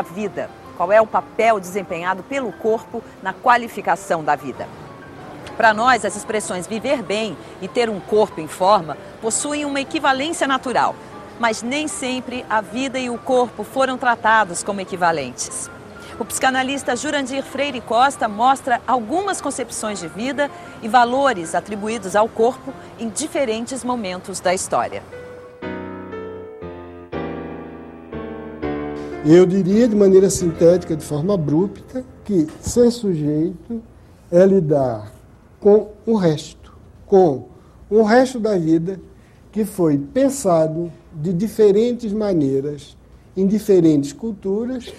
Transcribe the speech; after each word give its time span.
a 0.00 0.02
vida? 0.02 0.50
Qual 0.76 0.90
é 0.90 1.00
o 1.00 1.06
papel 1.06 1.60
desempenhado 1.60 2.22
pelo 2.22 2.50
corpo 2.52 3.04
na 3.22 3.32
qualificação 3.32 4.24
da 4.24 4.34
vida? 4.34 4.66
Para 5.56 5.74
nós, 5.74 6.06
as 6.06 6.16
expressões 6.16 6.66
viver 6.66 7.02
bem 7.02 7.36
e 7.60 7.68
ter 7.68 7.90
um 7.90 8.00
corpo 8.00 8.40
em 8.40 8.48
forma 8.48 8.96
possuem 9.20 9.66
uma 9.66 9.80
equivalência 9.80 10.48
natural, 10.48 10.94
mas 11.38 11.62
nem 11.62 11.86
sempre 11.86 12.46
a 12.48 12.62
vida 12.62 12.98
e 12.98 13.10
o 13.10 13.18
corpo 13.18 13.62
foram 13.62 13.98
tratados 13.98 14.62
como 14.62 14.80
equivalentes. 14.80 15.70
O 16.18 16.24
psicanalista 16.24 16.96
Jurandir 16.96 17.42
Freire 17.42 17.80
Costa 17.82 18.26
mostra 18.26 18.80
algumas 18.86 19.40
concepções 19.40 20.00
de 20.00 20.08
vida 20.08 20.50
e 20.82 20.88
valores 20.88 21.54
atribuídos 21.54 22.16
ao 22.16 22.28
corpo 22.28 22.72
em 22.98 23.10
diferentes 23.10 23.84
momentos 23.84 24.40
da 24.40 24.54
história. 24.54 25.19
Eu 29.24 29.44
diria 29.44 29.86
de 29.86 29.94
maneira 29.94 30.30
sintética, 30.30 30.96
de 30.96 31.04
forma 31.04 31.34
abrupta, 31.34 32.02
que 32.24 32.46
ser 32.62 32.90
sujeito 32.90 33.82
é 34.32 34.46
lidar 34.46 35.12
com 35.60 35.88
o 36.06 36.16
resto, 36.16 36.72
com 37.06 37.44
o 37.90 38.02
resto 38.02 38.40
da 38.40 38.56
vida 38.56 38.98
que 39.52 39.66
foi 39.66 39.98
pensado 39.98 40.90
de 41.12 41.34
diferentes 41.34 42.14
maneiras, 42.14 42.96
em 43.36 43.46
diferentes 43.46 44.10
culturas, 44.14 44.90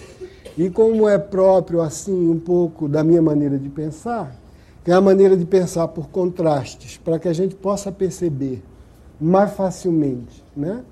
e 0.56 0.70
como 0.70 1.08
é 1.08 1.18
próprio, 1.18 1.80
assim, 1.80 2.30
um 2.30 2.38
pouco 2.38 2.88
da 2.88 3.02
minha 3.02 3.22
maneira 3.22 3.58
de 3.58 3.68
pensar, 3.68 4.36
que 4.84 4.92
é 4.92 4.94
a 4.94 5.00
maneira 5.00 5.36
de 5.36 5.44
pensar 5.44 5.88
por 5.88 6.08
contrastes, 6.10 6.96
para 6.96 7.18
que 7.18 7.26
a 7.26 7.32
gente 7.32 7.56
possa 7.56 7.90
perceber 7.90 8.62
mais 9.20 9.52
facilmente, 9.52 10.44
né? 10.56 10.84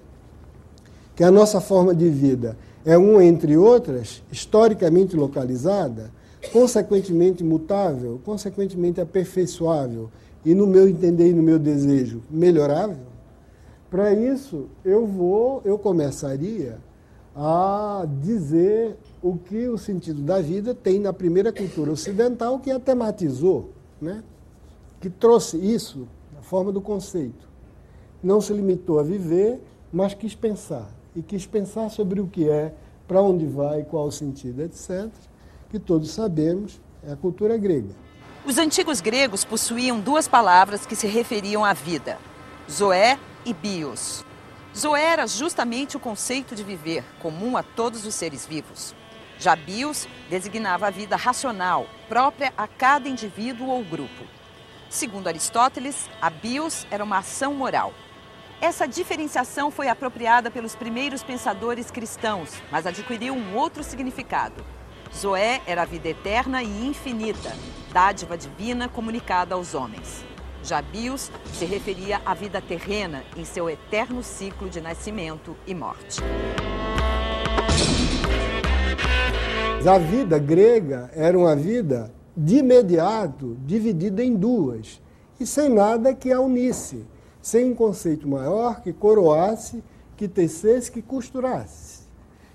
que 1.14 1.24
a 1.24 1.30
nossa 1.30 1.60
forma 1.60 1.94
de 1.94 2.08
vida 2.08 2.56
é 2.84 2.97
um 2.97 3.20
entre 3.20 3.56
outras, 3.56 4.23
historicamente 4.33 5.17
localizada, 5.17 6.11
consequentemente 6.53 7.45
mutável, 7.45 8.20
consequentemente 8.25 9.00
aperfeiçoável 9.00 10.11
e, 10.45 10.55
no 10.55 10.67
meu 10.67 10.89
entender 10.89 11.31
e 11.31 11.34
no 11.34 11.42
meu 11.42 11.58
desejo, 11.58 12.23
melhorável, 12.31 13.11
para 13.91 14.12
isso 14.14 14.69
eu 14.84 15.06
vou, 15.06 15.61
eu 15.64 15.78
começaria 15.78 16.78
a 17.36 18.06
dizer 18.23 18.97
o 19.23 19.36
que 19.36 19.69
o 19.69 19.77
sentido 19.77 20.23
da 20.23 20.41
vida 20.41 20.75
tem 20.75 20.98
na 20.98 21.12
primeira 21.12 21.53
cultura 21.53 21.92
ocidental 21.92 22.58
que 22.58 22.70
a 22.70 22.81
tematizou, 22.81 23.70
né? 24.01 24.23
que 25.01 25.11
trouxe 25.11 25.56
isso 25.56 26.06
na 26.34 26.41
forma 26.41 26.73
do 26.73 26.81
conceito. 26.81 27.48
Não 28.23 28.41
se 28.41 28.53
limitou 28.53 28.98
a 28.98 29.03
viver, 29.03 29.61
mas 29.92 30.14
quis 30.14 30.34
pensar 30.34 30.99
e 31.14 31.22
quis 31.22 31.47
pensar 31.47 31.89
sobre 31.91 32.20
o 32.20 32.27
que 32.27 32.48
é, 32.48 32.72
para 33.06 33.20
onde 33.20 33.47
vai, 33.47 33.83
qual 33.83 34.06
o 34.06 34.12
sentido, 34.12 34.62
etc., 34.62 35.08
que 35.69 35.78
todos 35.78 36.11
sabemos 36.11 36.80
é 37.02 37.12
a 37.12 37.17
cultura 37.17 37.56
grega. 37.56 37.94
Os 38.44 38.58
antigos 38.58 39.00
gregos 39.00 39.44
possuíam 39.44 40.00
duas 40.00 40.27
palavras 40.27 40.86
que 40.86 40.96
se 40.96 41.07
referiam 41.07 41.64
à 41.64 41.73
vida: 41.73 42.18
zoé 42.70 43.18
e 43.45 43.52
bios. 43.52 44.24
Zoé 44.77 45.02
era 45.05 45.27
justamente 45.27 45.96
o 45.96 46.01
conceito 46.01 46.55
de 46.55 46.62
viver, 46.62 47.05
comum 47.20 47.57
a 47.57 47.63
todos 47.63 48.07
os 48.07 48.14
seres 48.14 48.46
vivos. 48.46 48.95
Já 49.39 49.57
bios 49.57 50.07
designava 50.29 50.86
a 50.86 50.90
vida 50.90 51.17
racional, 51.17 51.86
própria 52.08 52.52
a 52.57 52.68
cada 52.68 53.08
indivíduo 53.08 53.68
ou 53.68 53.83
grupo. 53.83 54.24
Segundo 54.89 55.29
Aristóteles, 55.29 56.08
a 56.20 56.30
bios 56.30 56.86
era 56.90 57.02
uma 57.02 57.18
ação 57.18 57.55
moral, 57.55 57.92
essa 58.60 58.86
diferenciação 58.86 59.70
foi 59.70 59.88
apropriada 59.88 60.50
pelos 60.50 60.74
primeiros 60.74 61.22
pensadores 61.22 61.90
cristãos, 61.90 62.50
mas 62.70 62.86
adquiriu 62.86 63.32
um 63.32 63.56
outro 63.56 63.82
significado. 63.82 64.62
Zoé 65.16 65.62
era 65.66 65.82
a 65.82 65.86
vida 65.86 66.10
eterna 66.10 66.62
e 66.62 66.86
infinita, 66.86 67.52
dádiva 67.90 68.36
divina 68.36 68.86
comunicada 68.88 69.54
aos 69.54 69.74
homens. 69.74 70.24
Já 70.62 70.82
Bios 70.82 71.32
se 71.54 71.64
referia 71.64 72.20
à 72.24 72.34
vida 72.34 72.60
terrena 72.60 73.24
em 73.34 73.46
seu 73.46 73.68
eterno 73.68 74.22
ciclo 74.22 74.68
de 74.68 74.80
nascimento 74.80 75.56
e 75.66 75.74
morte. 75.74 76.20
A 79.90 79.98
vida 79.98 80.38
grega 80.38 81.10
era 81.14 81.36
uma 81.36 81.56
vida 81.56 82.12
de 82.36 82.58
imediato 82.58 83.56
dividida 83.64 84.22
em 84.22 84.36
duas 84.36 85.00
e 85.40 85.46
sem 85.46 85.70
nada 85.70 86.14
que 86.14 86.30
a 86.30 86.38
unisse 86.38 87.06
sem 87.42 87.70
um 87.70 87.74
conceito 87.74 88.28
maior 88.28 88.80
que 88.83 88.92
coroasse, 88.92 89.83
que 90.17 90.28
tecesse, 90.28 90.90
que 90.90 91.01
costurasse. 91.01 92.01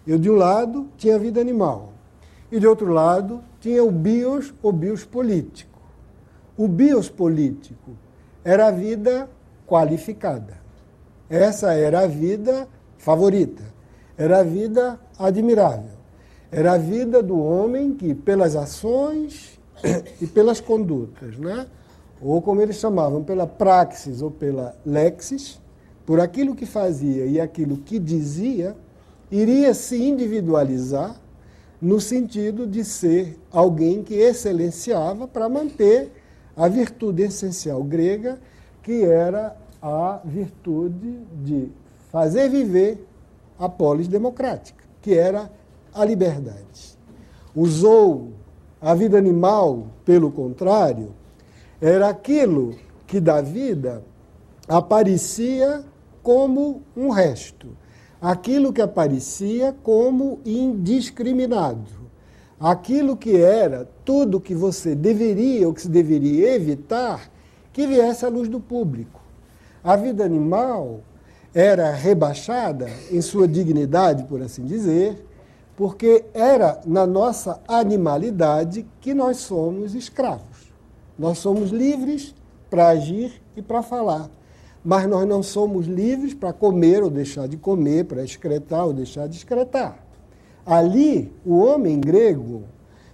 Eu, 0.06 0.20
de 0.20 0.30
um 0.30 0.36
lado, 0.36 0.88
tinha 0.98 1.16
a 1.16 1.20
vida 1.20 1.42
animal, 1.42 1.94
e 2.52 2.60
de 2.60 2.68
outro 2.68 2.92
lado, 2.92 3.44
tinha 3.60 3.84
o 3.84 3.92
bios, 3.92 4.54
o 4.62 4.72
bios 4.72 5.04
político. 5.04 5.80
O 6.58 6.68
bios 6.68 7.10
político 7.10 7.92
era 8.44 8.68
a 8.68 8.72
vida 8.72 9.30
qualificada. 9.66 10.58
Essa 11.30 11.74
era 11.74 12.02
a 12.02 12.08
vida 12.08 12.68
favorita, 12.98 13.64
era 14.16 14.40
a 14.40 14.44
vida 14.44 15.00
admirável. 15.18 15.96
Era 16.52 16.74
a 16.74 16.78
vida 16.78 17.22
do 17.22 17.38
homem 17.38 17.94
que, 17.94 18.14
pelas 18.14 18.56
ações 18.56 19.60
e 20.22 20.28
pelas 20.28 20.62
condutas, 20.62 21.38
né? 21.38 21.68
Ou 22.26 22.42
como 22.42 22.60
eles 22.60 22.78
chamavam, 22.78 23.24
pela 23.24 23.46
praxis 23.46 24.22
ou 24.22 24.32
pela 24.32 24.76
lexis, 24.84 25.62
por 26.06 26.20
aquilo 26.20 26.56
que 26.56 26.66
fazia 26.66 27.26
e 27.26 27.40
aquilo 27.40 27.78
que 27.78 28.00
dizia, 28.00 28.76
iria 29.32 29.74
se 29.76 30.02
individualizar 30.02 31.16
no 31.80 32.02
sentido 32.02 32.66
de 32.66 32.84
ser 32.84 33.38
alguém 33.52 34.04
que 34.04 34.16
excelenciava 34.16 35.28
para 35.28 35.48
manter 35.48 36.12
a 36.58 36.68
virtude 36.68 37.24
essencial 37.24 37.84
grega, 37.84 38.40
que 38.82 39.04
era 39.04 39.56
a 39.80 40.20
virtude 40.26 41.20
de 41.44 41.72
fazer 42.12 42.50
viver 42.50 43.06
a 43.60 43.70
polis 43.70 44.08
democrática, 44.08 44.84
que 45.00 45.14
era 45.14 45.52
a 45.94 46.04
liberdade. 46.04 46.98
Usou 47.56 48.32
a 48.82 48.96
vida 48.96 49.18
animal, 49.18 49.88
pelo 50.04 50.32
contrário, 50.32 51.14
era 51.88 52.10
aquilo 52.10 52.74
que 53.06 53.20
da 53.20 53.42
vida 53.42 54.04
aparecia 54.68 55.84
como 56.24 56.82
um 56.98 57.12
resto, 57.12 57.78
aquilo 58.20 58.74
que 58.74 58.82
aparecia 58.82 59.72
como 59.84 60.40
indiscriminado, 60.44 61.92
aquilo 62.60 63.16
que 63.16 63.38
era 63.38 63.88
tudo 64.04 64.42
que 64.42 64.56
você 64.56 64.96
deveria 64.96 65.68
ou 65.68 65.76
que 65.76 65.84
se 65.84 65.90
deveria 65.90 66.56
evitar 66.56 67.30
que 67.72 67.86
viesse 67.86 68.26
à 68.26 68.30
luz 68.30 68.50
do 68.50 68.60
público. 68.60 69.22
A 69.84 69.96
vida 69.96 70.26
animal 70.26 71.02
era 71.54 71.92
rebaixada 71.92 72.90
em 73.12 73.22
sua 73.22 73.48
dignidade, 73.48 74.24
por 74.24 74.42
assim 74.42 74.66
dizer, 74.66 75.24
porque 75.76 76.26
era 76.34 76.82
na 76.84 77.06
nossa 77.06 77.62
animalidade 77.68 78.88
que 79.00 79.14
nós 79.14 79.38
somos 79.38 79.94
escravos. 79.94 80.74
Nós 81.18 81.38
somos 81.38 81.72
livres 81.72 82.36
para 82.70 82.90
agir 82.90 83.42
e 83.56 83.62
para 83.62 83.82
falar, 83.82 84.30
mas 84.84 85.08
nós 85.08 85.28
não 85.28 85.42
somos 85.42 85.88
livres 85.88 86.34
para 86.34 86.52
comer 86.52 87.02
ou 87.04 87.10
deixar 87.10 87.48
de 87.48 87.58
comer, 87.58 88.06
para 88.06 88.24
excretar 88.24 88.86
ou 88.86 88.94
deixar 88.94 89.28
de 89.28 89.38
excretar. 89.38 90.00
Ali, 90.66 91.32
o 91.46 91.58
homem 91.58 92.00
grego 92.00 92.64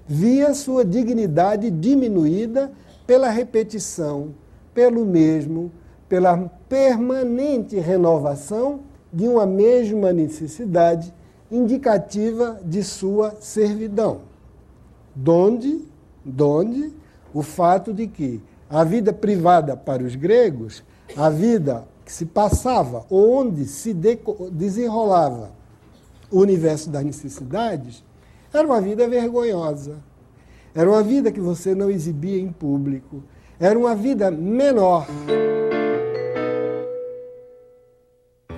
via 0.08 0.54
sua 0.54 0.84
dignidade 0.84 1.70
diminuída 1.70 2.72
pela 3.06 3.30
repetição, 3.30 4.34
pelo 4.74 5.06
mesmo, 5.06 5.72
pela 6.10 6.38
permanente 6.68 7.78
renovação 7.78 8.82
de 9.12 9.28
uma 9.28 9.46
mesma 9.46 10.12
necessidade 10.12 11.14
indicativa 11.52 12.60
de 12.64 12.84
sua 12.84 13.36
servidão. 13.42 14.22
Donde, 15.14 15.82
donde 16.24 16.94
o 17.34 17.42
fato 17.42 17.94
de 17.94 18.08
que 18.08 18.42
a 18.70 18.84
vida 18.84 19.12
privada 19.12 19.76
para 19.76 20.04
os 20.04 20.16
gregos, 20.16 20.84
a 21.16 21.30
vida 21.30 21.86
que 22.06 22.12
se 22.12 22.26
passava, 22.26 23.06
onde 23.10 23.66
se 23.66 23.94
desenrolava 24.52 25.52
o 26.30 26.40
universo 26.40 26.90
das 26.90 27.04
necessidades, 27.04 28.04
era 28.54 28.66
uma 28.66 28.82
vida 28.82 29.08
vergonhosa. 29.08 29.98
Era 30.74 30.90
uma 30.90 31.04
vida 31.04 31.32
que 31.32 31.40
você 31.40 31.76
não 31.76 31.90
exibia 31.90 32.40
em 32.40 32.50
público. 32.50 33.22
Era 33.60 33.78
uma 33.78 33.94
vida 33.94 34.32
menor. 34.32 35.06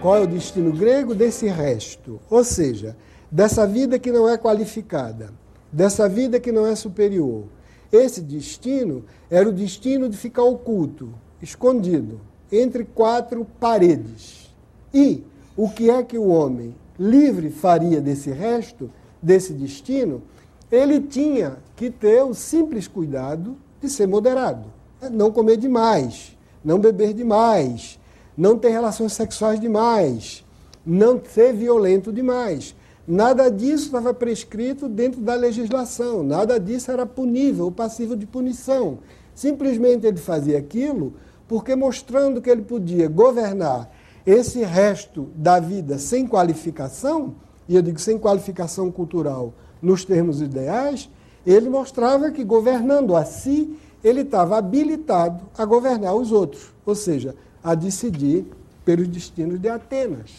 Qual 0.02 0.18
é 0.18 0.22
o 0.22 0.28
destino 0.28 0.72
grego 0.72 1.16
desse 1.16 1.48
resto? 1.48 2.20
Ou 2.30 2.44
seja, 2.44 2.96
dessa 3.32 3.66
vida 3.66 3.98
que 3.98 4.12
não 4.12 4.30
é 4.30 4.38
qualificada, 4.38 5.32
dessa 5.72 6.08
vida 6.08 6.40
que 6.40 6.52
não 6.52 6.68
é 6.68 6.76
superior, 6.76 7.46
esse 7.94 8.22
destino 8.22 9.06
era 9.30 9.48
o 9.48 9.54
destino 9.54 10.10
de 10.10 10.18
ficar 10.18 10.44
oculto, 10.44 11.14
escondido, 11.42 12.20
entre 12.52 12.84
quatro 12.84 13.46
paredes. 13.60 14.54
E 14.94 15.24
o 15.56 15.70
que 15.70 15.90
é 15.90 16.04
que 16.04 16.18
o 16.18 16.28
homem 16.28 16.76
livre 17.00 17.50
faria 17.50 18.02
desse 18.02 18.30
resto? 18.32 18.90
desse 19.24 19.54
destino, 19.54 20.22
ele 20.70 21.00
tinha 21.00 21.58
que 21.78 21.90
ter 21.90 22.22
o 22.24 22.34
simples 22.34 22.88
cuidado 22.88 23.56
de 23.82 23.90
ser 23.90 24.06
moderado. 24.06 24.66
Não 25.12 25.32
comer 25.32 25.58
demais, 25.58 26.38
não 26.64 26.78
beber 26.78 27.14
demais, 27.14 28.00
não 28.38 28.58
ter 28.58 28.70
relações 28.70 29.14
sexuais 29.14 29.60
demais, 29.60 30.44
não 30.86 31.22
ser 31.24 31.54
violento 31.54 32.12
demais. 32.12 32.76
Nada 33.08 33.52
disso 33.52 33.86
estava 33.86 34.14
prescrito 34.14 34.88
dentro 34.88 35.20
da 35.20 35.36
legislação, 35.36 36.24
nada 36.24 36.58
disso 36.58 36.90
era 36.90 37.06
punível 37.06 37.70
passivo 37.70 38.16
de 38.16 38.26
punição. 38.26 39.00
Simplesmente 39.36 40.08
ele 40.08 40.18
fazia 40.18 40.58
aquilo 40.58 41.14
porque, 41.46 41.76
mostrando 41.76 42.42
que 42.42 42.50
ele 42.50 42.62
podia 42.62 43.10
governar 43.10 43.92
esse 44.26 44.64
resto 44.64 45.28
da 45.36 45.60
vida 45.60 45.98
sem 45.98 46.26
qualificação, 46.26 47.36
e 47.68 47.76
eu 47.76 47.82
digo 47.82 48.00
sem 48.00 48.18
qualificação 48.18 48.90
cultural 48.90 49.54
nos 49.82 50.06
termos 50.06 50.42
ideais, 50.42 51.10
ele 51.46 51.70
mostrava 51.70 52.32
que 52.32 52.44
governando 52.44 53.18
a 53.18 53.26
si, 53.26 53.78
ele 54.02 54.22
estava 54.22 54.58
habilitado 54.58 55.44
a 55.58 55.66
governar 55.66 56.16
os 56.16 56.32
outros, 56.32 56.74
ou 56.86 56.96
seja, 56.96 57.36
a 57.62 57.76
decidir 57.76 58.46
pelos 58.86 59.10
destinos 59.10 59.60
de 59.60 59.68
Atenas. 59.68 60.32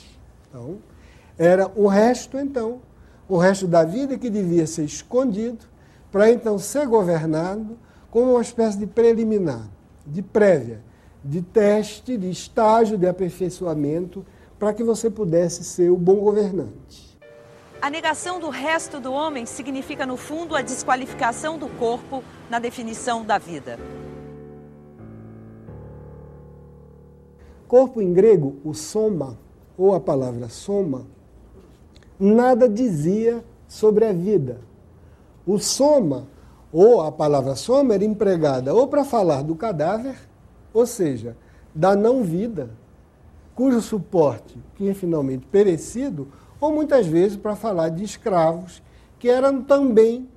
Então, 0.48 0.76
era 1.38 1.70
o 1.74 1.86
resto, 1.86 2.38
então, 2.38 2.80
o 3.28 3.36
resto 3.36 3.66
da 3.66 3.84
vida 3.84 4.18
que 4.18 4.30
devia 4.30 4.66
ser 4.66 4.84
escondido, 4.84 5.64
para 6.10 6.30
então 6.30 6.58
ser 6.58 6.86
governado 6.86 7.78
como 8.10 8.32
uma 8.32 8.42
espécie 8.42 8.78
de 8.78 8.86
preliminar, 8.86 9.68
de 10.06 10.22
prévia, 10.22 10.80
de 11.24 11.42
teste, 11.42 12.16
de 12.16 12.30
estágio 12.30 12.96
de 12.96 13.06
aperfeiçoamento, 13.06 14.24
para 14.58 14.72
que 14.72 14.84
você 14.84 15.10
pudesse 15.10 15.64
ser 15.64 15.90
o 15.90 15.96
bom 15.96 16.16
governante. 16.16 17.18
A 17.82 17.90
negação 17.90 18.38
do 18.38 18.48
resto 18.48 19.00
do 19.00 19.12
homem 19.12 19.44
significa, 19.44 20.06
no 20.06 20.16
fundo, 20.16 20.54
a 20.54 20.62
desqualificação 20.62 21.58
do 21.58 21.68
corpo 21.68 22.22
na 22.48 22.58
definição 22.58 23.24
da 23.24 23.36
vida. 23.36 23.78
Corpo 27.66 28.00
em 28.00 28.12
grego, 28.12 28.56
o 28.64 28.72
soma, 28.72 29.38
ou 29.76 29.94
a 29.94 30.00
palavra 30.00 30.48
soma, 30.48 31.06
nada 32.18 32.68
dizia 32.68 33.44
sobre 33.68 34.04
a 34.04 34.12
vida. 34.12 34.60
O 35.46 35.58
soma, 35.58 36.26
ou 36.72 37.02
a 37.02 37.12
palavra 37.12 37.54
soma, 37.54 37.94
era 37.94 38.04
empregada 38.04 38.74
ou 38.74 38.88
para 38.88 39.04
falar 39.04 39.42
do 39.42 39.54
cadáver, 39.54 40.16
ou 40.72 40.86
seja, 40.86 41.36
da 41.74 41.94
não-vida, 41.94 42.70
cujo 43.54 43.80
suporte 43.80 44.58
tinha 44.76 44.94
finalmente 44.94 45.46
perecido, 45.46 46.28
ou 46.60 46.72
muitas 46.72 47.06
vezes 47.06 47.36
para 47.36 47.54
falar 47.54 47.90
de 47.90 48.02
escravos 48.02 48.82
que 49.18 49.28
eram 49.28 49.62
também 49.62 50.28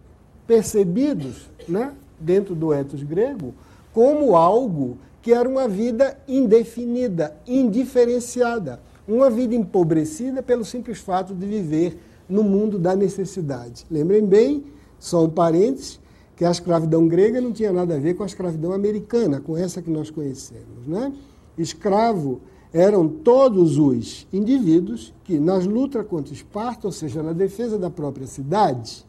percebidos, 0.45 1.49
né, 1.67 1.93
dentro 2.19 2.55
do 2.55 2.73
etos 2.73 3.03
grego, 3.03 3.53
como 3.93 4.35
algo 4.35 4.97
que 5.21 5.33
era 5.33 5.47
uma 5.47 5.67
vida 5.67 6.17
indefinida, 6.27 7.35
indiferenciada, 7.45 8.79
uma 9.07 9.29
vida 9.29 9.55
empobrecida 9.55 10.43
pelo 10.43 10.65
simples 10.65 10.99
fato 10.99 11.33
de 11.33 11.45
viver 11.45 11.97
no 12.27 12.43
mundo 12.43 12.77
da 12.77 12.95
necessidade. 12.95 13.85
Lembrem 13.89 14.25
bem, 14.25 14.65
só 14.99 15.23
um 15.23 15.29
parênteses, 15.29 15.99
que 16.35 16.43
a 16.43 16.51
escravidão 16.51 17.07
grega 17.07 17.39
não 17.39 17.51
tinha 17.51 17.71
nada 17.71 17.95
a 17.95 17.99
ver 17.99 18.15
com 18.15 18.23
a 18.23 18.25
escravidão 18.25 18.73
americana, 18.73 19.39
com 19.39 19.57
essa 19.57 19.81
que 19.81 19.89
nós 19.89 20.11
conhecemos. 20.11 20.85
Né? 20.85 21.13
Escravo 21.57 22.41
eram 22.73 23.07
todos 23.07 23.79
os 23.79 24.27
indivíduos 24.31 25.13
que, 25.23 25.39
nas 25.39 25.65
lutas 25.65 26.05
contra 26.05 26.33
Esparta, 26.33 26.87
ou 26.87 26.91
seja, 26.91 27.23
na 27.23 27.31
defesa 27.31 27.79
da 27.79 27.89
própria 27.89 28.27
cidade, 28.27 29.05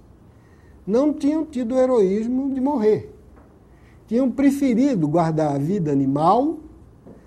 não 0.87 1.13
tinham 1.13 1.45
tido 1.45 1.75
o 1.75 1.79
heroísmo 1.79 2.55
de 2.55 2.61
morrer. 2.61 3.13
Tinham 4.07 4.31
preferido 4.31 5.07
guardar 5.07 5.55
a 5.55 5.59
vida 5.59 5.93
animal, 5.93 6.61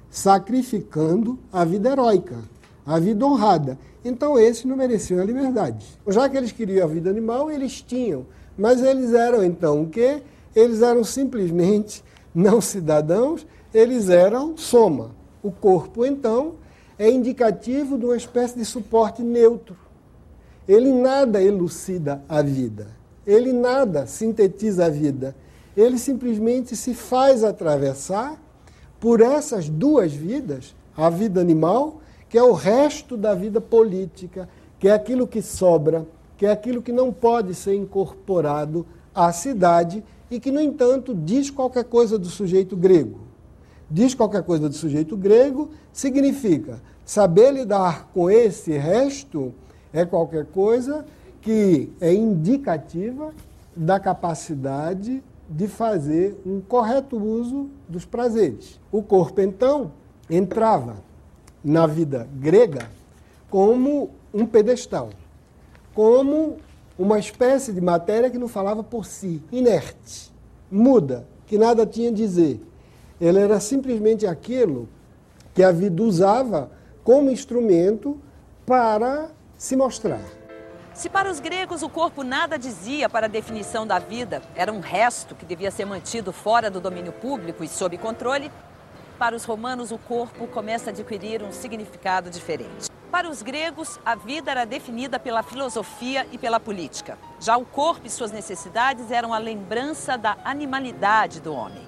sacrificando 0.09 1.37
a 1.53 1.63
vida 1.63 1.89
heróica 1.89 2.37
a 2.85 2.99
vida 2.99 3.25
honrada. 3.25 3.77
Então 4.03 4.39
esses 4.39 4.65
não 4.65 4.75
mereciam 4.75 5.21
a 5.21 5.25
liberdade. 5.25 5.85
Já 6.07 6.27
que 6.27 6.37
eles 6.37 6.51
queriam 6.51 6.83
a 6.85 6.87
vida 6.87 7.09
animal, 7.09 7.51
eles 7.51 7.81
tinham. 7.81 8.25
Mas 8.57 8.81
eles 8.81 9.13
eram 9.13 9.43
então 9.43 9.83
o 9.83 9.89
quê? 9.89 10.21
Eles 10.55 10.81
eram 10.81 11.03
simplesmente 11.03 12.03
não 12.33 12.59
cidadãos, 12.61 13.45
eles 13.73 14.09
eram 14.09 14.57
soma. 14.57 15.11
O 15.43 15.51
corpo, 15.51 16.05
então, 16.05 16.53
é 16.99 17.09
indicativo 17.09 17.97
de 17.97 18.05
uma 18.05 18.15
espécie 18.15 18.57
de 18.57 18.65
suporte 18.65 19.23
neutro. 19.23 19.75
Ele 20.67 20.91
nada 20.91 21.41
elucida 21.41 22.23
a 22.29 22.41
vida. 22.41 22.87
Ele 23.25 23.51
nada 23.51 24.05
sintetiza 24.05 24.85
a 24.85 24.89
vida. 24.89 25.35
Ele 25.75 25.97
simplesmente 25.97 26.75
se 26.75 26.93
faz 26.93 27.43
atravessar 27.43 28.39
por 28.99 29.19
essas 29.19 29.67
duas 29.67 30.13
vidas, 30.13 30.75
a 30.95 31.09
vida 31.09 31.41
animal 31.41 32.00
que 32.31 32.37
é 32.37 32.43
o 32.43 32.53
resto 32.53 33.17
da 33.17 33.35
vida 33.35 33.59
política, 33.59 34.47
que 34.79 34.87
é 34.87 34.93
aquilo 34.93 35.27
que 35.27 35.41
sobra, 35.41 36.07
que 36.37 36.45
é 36.45 36.51
aquilo 36.51 36.81
que 36.81 36.93
não 36.93 37.11
pode 37.11 37.53
ser 37.53 37.75
incorporado 37.75 38.85
à 39.13 39.33
cidade 39.33 40.01
e 40.31 40.39
que, 40.39 40.49
no 40.49 40.61
entanto, 40.61 41.13
diz 41.13 41.49
qualquer 41.49 41.83
coisa 41.83 42.17
do 42.17 42.27
sujeito 42.27 42.77
grego. 42.77 43.19
Diz 43.89 44.15
qualquer 44.15 44.43
coisa 44.43 44.69
do 44.69 44.73
sujeito 44.73 45.17
grego 45.17 45.71
significa 45.91 46.81
saber 47.03 47.51
lidar 47.51 48.09
com 48.13 48.31
esse 48.31 48.77
resto 48.77 49.53
é 49.91 50.05
qualquer 50.05 50.45
coisa 50.45 51.05
que 51.41 51.91
é 51.99 52.13
indicativa 52.13 53.33
da 53.75 53.99
capacidade 53.99 55.21
de 55.49 55.67
fazer 55.67 56.39
um 56.45 56.61
correto 56.61 57.17
uso 57.21 57.69
dos 57.89 58.05
prazeres. 58.05 58.79
O 58.89 59.03
corpo, 59.03 59.41
então, 59.41 59.91
entrava 60.29 61.10
na 61.63 61.85
vida 61.85 62.27
grega 62.33 62.89
como 63.49 64.11
um 64.33 64.45
pedestal, 64.45 65.09
como 65.93 66.57
uma 66.97 67.19
espécie 67.19 67.71
de 67.71 67.81
matéria 67.81 68.29
que 68.29 68.37
não 68.37 68.47
falava 68.47 68.83
por 68.83 69.05
si, 69.05 69.41
inerte, 69.51 70.31
muda, 70.71 71.27
que 71.45 71.57
nada 71.57 71.85
tinha 71.85 72.09
a 72.09 72.13
dizer. 72.13 72.61
Ele 73.19 73.39
era 73.39 73.59
simplesmente 73.59 74.25
aquilo 74.25 74.87
que 75.53 75.63
a 75.63 75.71
vida 75.71 76.01
usava 76.01 76.71
como 77.03 77.29
instrumento 77.29 78.17
para 78.65 79.29
se 79.57 79.75
mostrar. 79.75 80.21
Se 80.93 81.09
para 81.09 81.31
os 81.31 81.39
gregos 81.39 81.83
o 81.83 81.89
corpo 81.89 82.23
nada 82.23 82.57
dizia 82.57 83.09
para 83.09 83.25
a 83.25 83.29
definição 83.29 83.87
da 83.87 83.97
vida, 83.97 84.41
era 84.55 84.71
um 84.71 84.79
resto 84.79 85.35
que 85.35 85.45
devia 85.45 85.71
ser 85.71 85.85
mantido 85.85 86.31
fora 86.31 86.69
do 86.69 86.79
domínio 86.81 87.13
público 87.13 87.63
e 87.63 87.67
sob 87.67 87.97
controle, 87.97 88.51
para 89.21 89.35
os 89.35 89.43
romanos, 89.43 89.91
o 89.91 89.99
corpo 89.99 90.47
começa 90.47 90.89
a 90.89 90.91
adquirir 90.91 91.43
um 91.43 91.51
significado 91.51 92.27
diferente. 92.27 92.89
Para 93.11 93.29
os 93.29 93.43
gregos, 93.43 93.99
a 94.03 94.15
vida 94.15 94.49
era 94.49 94.65
definida 94.65 95.19
pela 95.19 95.43
filosofia 95.43 96.25
e 96.31 96.39
pela 96.39 96.59
política. 96.59 97.19
Já 97.39 97.55
o 97.55 97.63
corpo 97.63 98.07
e 98.07 98.09
suas 98.09 98.31
necessidades 98.31 99.11
eram 99.11 99.31
a 99.31 99.37
lembrança 99.37 100.17
da 100.17 100.39
animalidade 100.43 101.39
do 101.39 101.53
homem. 101.53 101.83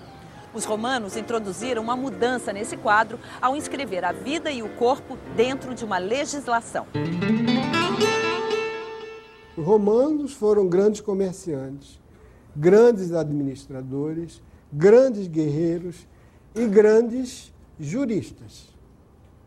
Os 0.54 0.64
romanos 0.64 1.18
introduziram 1.18 1.82
uma 1.82 1.96
mudança 1.96 2.54
nesse 2.54 2.78
quadro 2.78 3.20
ao 3.42 3.56
inscrever 3.56 4.06
a 4.06 4.12
vida 4.12 4.52
e 4.52 4.62
o 4.62 4.70
corpo 4.76 5.18
dentro 5.36 5.74
de 5.74 5.84
uma 5.84 5.98
legislação. 5.98 6.86
Os 9.58 9.66
romanos 9.66 10.34
foram 10.34 10.68
grandes 10.68 11.02
comerciantes, 11.02 12.00
grandes 12.56 13.12
administradores, 13.12 14.40
grandes 14.72 15.26
guerreiros 15.28 16.13
e 16.56 16.66
grandes 16.68 17.54
juristas, 17.80 18.68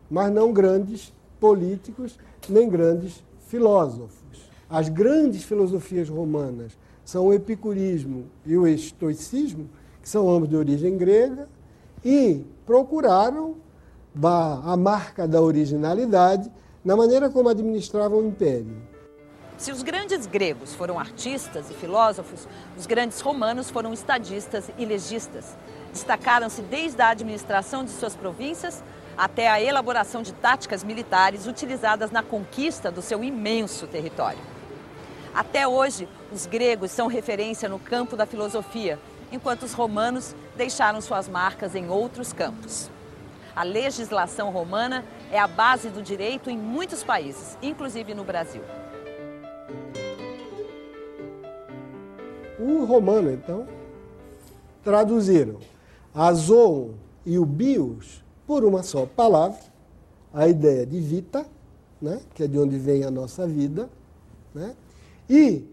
mas 0.09 0.31
não 0.31 0.51
grandes 0.51 1.13
políticos 1.39 2.17
nem 2.49 2.69
grandes 2.69 3.23
filósofos. 3.47 4.49
As 4.69 4.89
grandes 4.89 5.43
filosofias 5.43 6.09
romanas 6.09 6.77
são 7.05 7.27
o 7.27 7.33
epicurismo 7.33 8.25
e 8.45 8.57
o 8.57 8.67
estoicismo, 8.67 9.69
que 10.01 10.09
são 10.09 10.29
ambos 10.29 10.49
de 10.49 10.57
origem 10.57 10.97
grega, 10.97 11.47
e 12.03 12.45
procuraram 12.65 13.55
a 14.63 14.75
marca 14.75 15.27
da 15.27 15.41
originalidade 15.41 16.51
na 16.83 16.95
maneira 16.95 17.29
como 17.29 17.49
administravam 17.49 18.19
o 18.19 18.27
império. 18.27 18.75
Se 19.57 19.71
os 19.71 19.81
grandes 19.81 20.27
gregos 20.27 20.73
foram 20.73 20.99
artistas 20.99 21.69
e 21.71 21.73
filósofos, 21.73 22.47
os 22.77 22.85
grandes 22.85 23.21
romanos 23.21 23.69
foram 23.69 23.91
estadistas 23.91 24.69
e 24.77 24.85
legistas. 24.85 25.57
Destacaram-se 25.97 26.61
desde 26.61 27.01
a 27.01 27.09
administração 27.09 27.83
de 27.83 27.89
suas 27.89 28.15
províncias 28.15 28.83
até 29.17 29.49
a 29.49 29.59
elaboração 29.59 30.21
de 30.21 30.31
táticas 30.31 30.83
militares 30.83 31.47
utilizadas 31.47 32.11
na 32.11 32.21
conquista 32.21 32.91
do 32.91 33.01
seu 33.01 33.23
imenso 33.23 33.87
território. 33.87 34.37
Até 35.33 35.67
hoje, 35.67 36.07
os 36.31 36.45
gregos 36.45 36.91
são 36.91 37.07
referência 37.07 37.67
no 37.67 37.79
campo 37.79 38.15
da 38.15 38.27
filosofia, 38.27 38.99
enquanto 39.31 39.63
os 39.63 39.73
romanos 39.73 40.35
deixaram 40.55 41.01
suas 41.01 41.27
marcas 41.27 41.73
em 41.73 41.89
outros 41.89 42.31
campos. 42.31 42.91
A 43.55 43.63
legislação 43.63 44.51
romana 44.51 45.03
é 45.31 45.39
a 45.39 45.47
base 45.47 45.89
do 45.89 46.03
direito 46.03 46.47
em 46.47 46.57
muitos 46.59 47.03
países, 47.03 47.57
inclusive 47.59 48.13
no 48.13 48.23
Brasil. 48.23 48.61
O 52.59 52.85
romano, 52.85 53.31
então, 53.31 53.67
traduziram 54.83 55.57
a 56.17 56.33
zoon 56.33 56.93
e 57.23 57.37
o 57.37 57.45
bios 57.45 58.23
por 58.47 58.65
uma 58.65 58.81
só 58.81 59.05
palavra, 59.05 59.59
a 60.33 60.47
ideia 60.47 60.83
de 60.83 60.99
vita, 60.99 61.45
né, 62.01 62.19
que 62.33 62.41
é 62.41 62.47
de 62.47 62.57
onde 62.57 62.75
vem 62.75 63.03
a 63.03 63.11
nossa 63.11 63.45
vida, 63.45 63.87
né, 64.51 64.75
e 65.29 65.63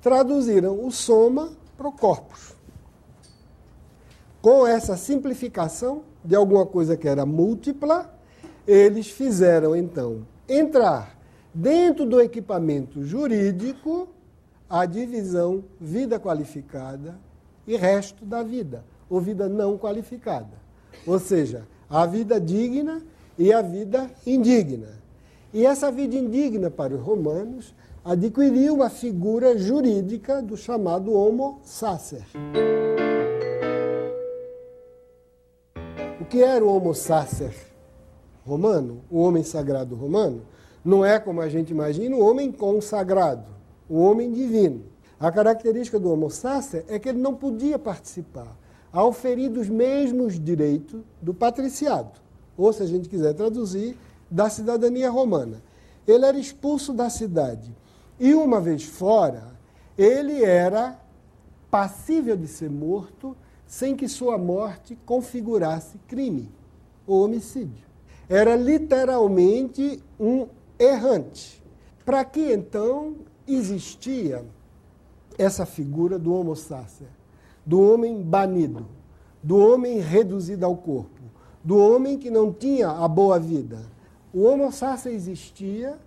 traduziram 0.00 0.84
o 0.84 0.90
soma 0.90 1.52
para 1.76 1.86
o 1.86 1.92
corpus. 1.92 2.56
Com 4.40 4.66
essa 4.66 4.96
simplificação 4.96 6.02
de 6.24 6.34
alguma 6.34 6.66
coisa 6.66 6.96
que 6.96 7.06
era 7.06 7.24
múltipla, 7.24 8.12
eles 8.66 9.06
fizeram 9.06 9.76
então 9.76 10.26
entrar 10.48 11.16
dentro 11.54 12.04
do 12.04 12.20
equipamento 12.20 13.04
jurídico 13.04 14.08
a 14.68 14.84
divisão 14.84 15.62
vida 15.80 16.18
qualificada 16.18 17.20
e 17.68 17.76
resto 17.76 18.24
da 18.24 18.42
vida, 18.42 18.84
ou 19.12 19.20
vida 19.20 19.46
não 19.46 19.76
qualificada. 19.76 20.56
Ou 21.06 21.18
seja, 21.18 21.68
a 21.88 22.06
vida 22.06 22.40
digna 22.40 23.02
e 23.38 23.52
a 23.52 23.60
vida 23.60 24.10
indigna. 24.26 24.88
E 25.52 25.66
essa 25.66 25.92
vida 25.92 26.16
indigna 26.16 26.70
para 26.70 26.94
os 26.94 27.02
romanos 27.02 27.74
adquiriu 28.02 28.76
uma 28.76 28.88
figura 28.88 29.58
jurídica 29.58 30.40
do 30.40 30.56
chamado 30.56 31.12
homo 31.12 31.60
sacer. 31.62 32.24
O 36.18 36.24
que 36.24 36.42
era 36.42 36.64
o 36.64 36.74
homo 36.74 36.94
sacer 36.94 37.54
romano, 38.46 39.02
o 39.10 39.18
homem 39.18 39.42
sagrado 39.42 39.94
romano? 39.94 40.40
Não 40.82 41.04
é 41.04 41.20
como 41.20 41.42
a 41.42 41.50
gente 41.50 41.70
imagina 41.70 42.16
o 42.16 42.24
homem 42.24 42.50
consagrado, 42.50 43.44
o 43.90 43.98
homem 44.00 44.32
divino. 44.32 44.84
A 45.20 45.30
característica 45.30 46.00
do 46.00 46.10
homo 46.10 46.30
sacer 46.30 46.86
é 46.88 46.98
que 46.98 47.10
ele 47.10 47.18
não 47.18 47.34
podia 47.34 47.78
participar, 47.78 48.56
ao 48.92 49.12
ferir 49.12 49.50
dos 49.50 49.68
mesmos 49.68 50.38
direitos 50.38 51.00
do 51.20 51.32
patriciado, 51.32 52.20
ou 52.56 52.72
se 52.72 52.82
a 52.82 52.86
gente 52.86 53.08
quiser 53.08 53.32
traduzir, 53.32 53.96
da 54.30 54.50
cidadania 54.50 55.10
romana. 55.10 55.62
Ele 56.06 56.26
era 56.26 56.38
expulso 56.38 56.92
da 56.92 57.08
cidade 57.08 57.74
e, 58.18 58.34
uma 58.34 58.60
vez 58.60 58.84
fora, 58.84 59.52
ele 59.96 60.44
era 60.44 60.98
passível 61.70 62.36
de 62.36 62.46
ser 62.46 62.70
morto 62.70 63.36
sem 63.66 63.96
que 63.96 64.08
sua 64.08 64.36
morte 64.36 64.98
configurasse 65.06 65.98
crime 66.06 66.50
ou 67.06 67.24
homicídio. 67.24 67.86
Era 68.28 68.54
literalmente 68.54 70.02
um 70.20 70.46
errante. 70.78 71.62
Para 72.04 72.24
que 72.24 72.52
então 72.52 73.16
existia 73.46 74.44
essa 75.38 75.64
figura 75.64 76.18
do 76.18 76.34
homo 76.34 76.54
sacer, 76.54 77.08
do 77.64 77.80
homem 77.80 78.22
banido, 78.22 78.86
do 79.42 79.56
homem 79.56 80.00
reduzido 80.00 80.64
ao 80.64 80.76
corpo, 80.76 81.20
do 81.62 81.76
homem 81.78 82.18
que 82.18 82.30
não 82.30 82.52
tinha 82.52 82.88
a 82.88 83.06
boa 83.06 83.38
vida? 83.38 83.80
O 84.32 84.42
homo 84.44 84.72
sacer 84.72 85.12
existia 85.12 85.98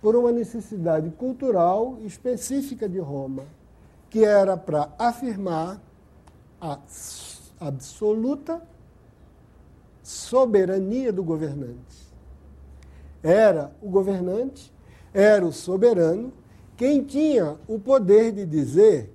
por 0.00 0.16
uma 0.16 0.32
necessidade 0.32 1.10
cultural 1.10 1.98
específica 2.04 2.88
de 2.88 2.98
Roma, 2.98 3.44
que 4.10 4.24
era 4.24 4.56
para 4.56 4.92
afirmar 4.98 5.80
a 6.60 6.78
absoluta 7.60 8.62
soberania 10.02 11.12
do 11.12 11.22
governante 11.22 12.02
era 13.22 13.72
o 13.80 13.88
governante, 13.88 14.72
era 15.14 15.44
o 15.44 15.52
soberano, 15.52 16.32
quem 16.76 17.04
tinha 17.04 17.56
o 17.68 17.78
poder 17.78 18.32
de 18.32 18.44
dizer 18.44 19.12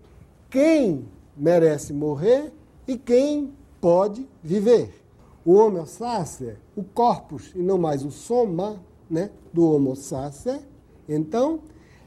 quem 0.50 1.06
merece 1.38 1.94
morrer 1.94 2.52
e 2.88 2.98
quem 2.98 3.54
pode 3.80 4.28
viver. 4.44 4.94
O 5.46 5.54
homo 5.54 5.86
sacer, 5.86 6.60
o 6.76 6.84
corpus 6.84 7.54
e 7.56 7.60
não 7.60 7.78
mais 7.78 8.04
o 8.04 8.12
soma 8.12 8.82
né, 9.10 9.30
do 9.54 9.66
homo 9.72 9.96
sacer, 9.96 10.60
então, 11.08 11.62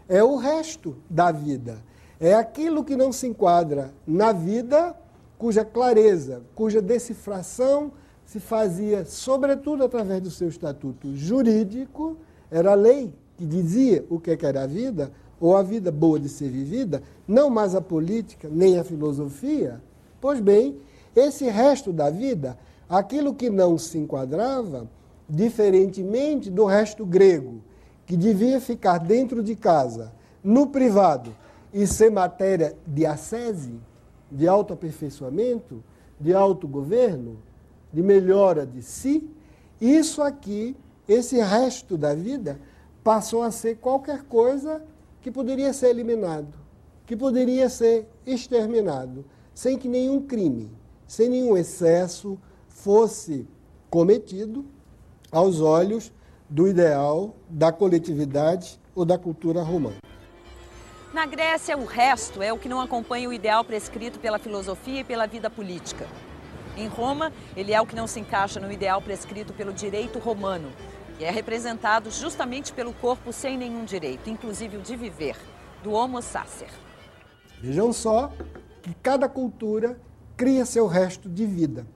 é 0.09 0.23
o 0.23 0.37
resto 0.37 0.97
da 1.09 1.33
vida. 1.33 1.83
É 2.19 2.35
aquilo 2.35 2.85
que 2.85 2.97
não 2.97 3.13
se 3.13 3.27
enquadra 3.27 3.95
na 4.07 4.33
vida, 4.33 4.95
cuja 5.39 5.65
clareza, 5.65 6.43
cuja 6.55 6.83
decifração 6.83 7.93
se 8.27 8.39
fazia, 8.39 9.05
sobretudo 9.07 9.83
através 9.83 10.21
do 10.21 10.31
seu 10.31 10.49
estatuto 10.49 11.17
jurídico, 11.17 12.17
era 12.51 12.73
a 12.73 12.75
lei 12.75 13.15
que 13.37 13.47
dizia 13.47 14.05
o 14.11 14.21
que 14.21 14.37
era 14.43 14.65
a 14.65 14.67
vida, 14.67 15.11
ou 15.41 15.57
a 15.57 15.63
vida 15.63 15.91
boa 15.91 16.21
de 16.21 16.29
ser 16.29 16.51
vivida, 16.51 17.03
não 17.27 17.49
mais 17.49 17.75
a 17.75 17.81
política, 17.81 18.49
nem 18.51 18.79
a 18.79 18.85
filosofia. 18.85 19.81
Pois 20.21 20.39
bem, 20.39 20.77
esse 21.17 21.47
resto 21.47 21.93
da 21.93 22.11
vida, 22.11 22.59
aquilo 22.89 23.35
que 23.35 23.49
não 23.49 23.79
se 23.79 23.99
enquadrava, 23.99 24.87
diferentemente 25.29 26.51
do 26.51 26.67
resto 26.67 27.07
grego, 27.07 27.63
que 28.05 28.17
devia 28.17 28.61
ficar 28.61 28.99
dentro 28.99 29.43
de 29.43 29.57
casa, 29.57 30.13
no 30.45 30.67
privado, 30.67 31.35
e 31.73 31.87
ser 31.87 32.11
matéria 32.11 32.77
de 32.87 33.07
ascese, 33.07 33.75
de 34.31 34.47
autoaperfeiçoamento, 34.47 35.83
de 36.19 36.35
autogoverno, 36.35 37.39
de 37.93 38.03
melhora 38.03 38.67
de 38.67 38.83
si, 38.83 39.29
isso 39.81 40.21
aqui, 40.21 40.77
esse 41.09 41.39
resto 41.39 41.97
da 41.97 42.15
vida, 42.15 42.61
passou 43.03 43.43
a 43.43 43.51
ser 43.51 43.77
qualquer 43.77 44.25
coisa 44.25 44.83
que 45.21 45.31
poderia 45.31 45.73
ser 45.73 45.91
eliminado, 45.91 46.55
que 47.07 47.17
poderia 47.17 47.69
ser 47.69 48.09
exterminado, 48.27 49.25
sem 49.55 49.77
que 49.77 49.89
nenhum 49.89 50.23
crime, 50.23 50.71
sem 51.07 51.29
nenhum 51.29 51.57
excesso 51.57 52.39
fosse 52.69 53.47
cometido 53.91 54.65
aos 55.31 55.61
olhos 55.61 56.13
do 56.49 56.67
ideal 56.67 57.35
da 57.49 57.71
coletividade 57.71 58.81
ou 58.95 59.05
da 59.05 59.19
cultura 59.19 59.63
romana. 59.63 59.99
Na 61.13 61.27
Grécia, 61.27 61.77
o 61.77 61.85
resto 61.85 62.41
é 62.41 62.53
o 62.53 62.59
que 62.59 62.69
não 62.69 62.81
acompanha 62.81 63.29
o 63.29 63.33
ideal 63.33 63.65
prescrito 63.65 64.21
pela 64.21 64.39
filosofia 64.39 65.01
e 65.01 65.05
pela 65.05 65.27
vida 65.27 65.51
política. 65.51 66.07
Em 66.77 66.87
Roma, 66.87 67.33
ele 67.57 67.73
é 67.73 67.81
o 67.81 67.87
que 67.87 67.97
não 67.97 68.07
se 68.07 68.21
encaixa 68.21 68.61
no 68.61 68.71
ideal 68.71 69.03
prescrito 69.03 69.53
pelo 69.53 69.73
direito 69.73 70.21
romano, 70.21 70.71
que 71.21 71.25
é 71.27 71.31
representado 71.31 72.11
justamente 72.11 72.73
pelo 72.73 72.95
corpo 72.95 73.31
sem 73.31 73.59
nenhum 73.59 73.85
direito, 73.85 74.31
inclusive 74.31 74.79
o 74.79 74.81
de 74.81 74.97
viver, 74.97 75.37
do 75.85 75.93
homo 75.93 76.23
sacer. 76.23 76.71
Vejam 77.61 77.93
só 77.93 78.33
que 78.81 78.95
cada 79.03 79.29
cultura 79.29 80.01
cria 80.35 80.65
seu 80.65 80.87
resto 80.87 81.29
de 81.29 81.45
vida. 81.45 81.87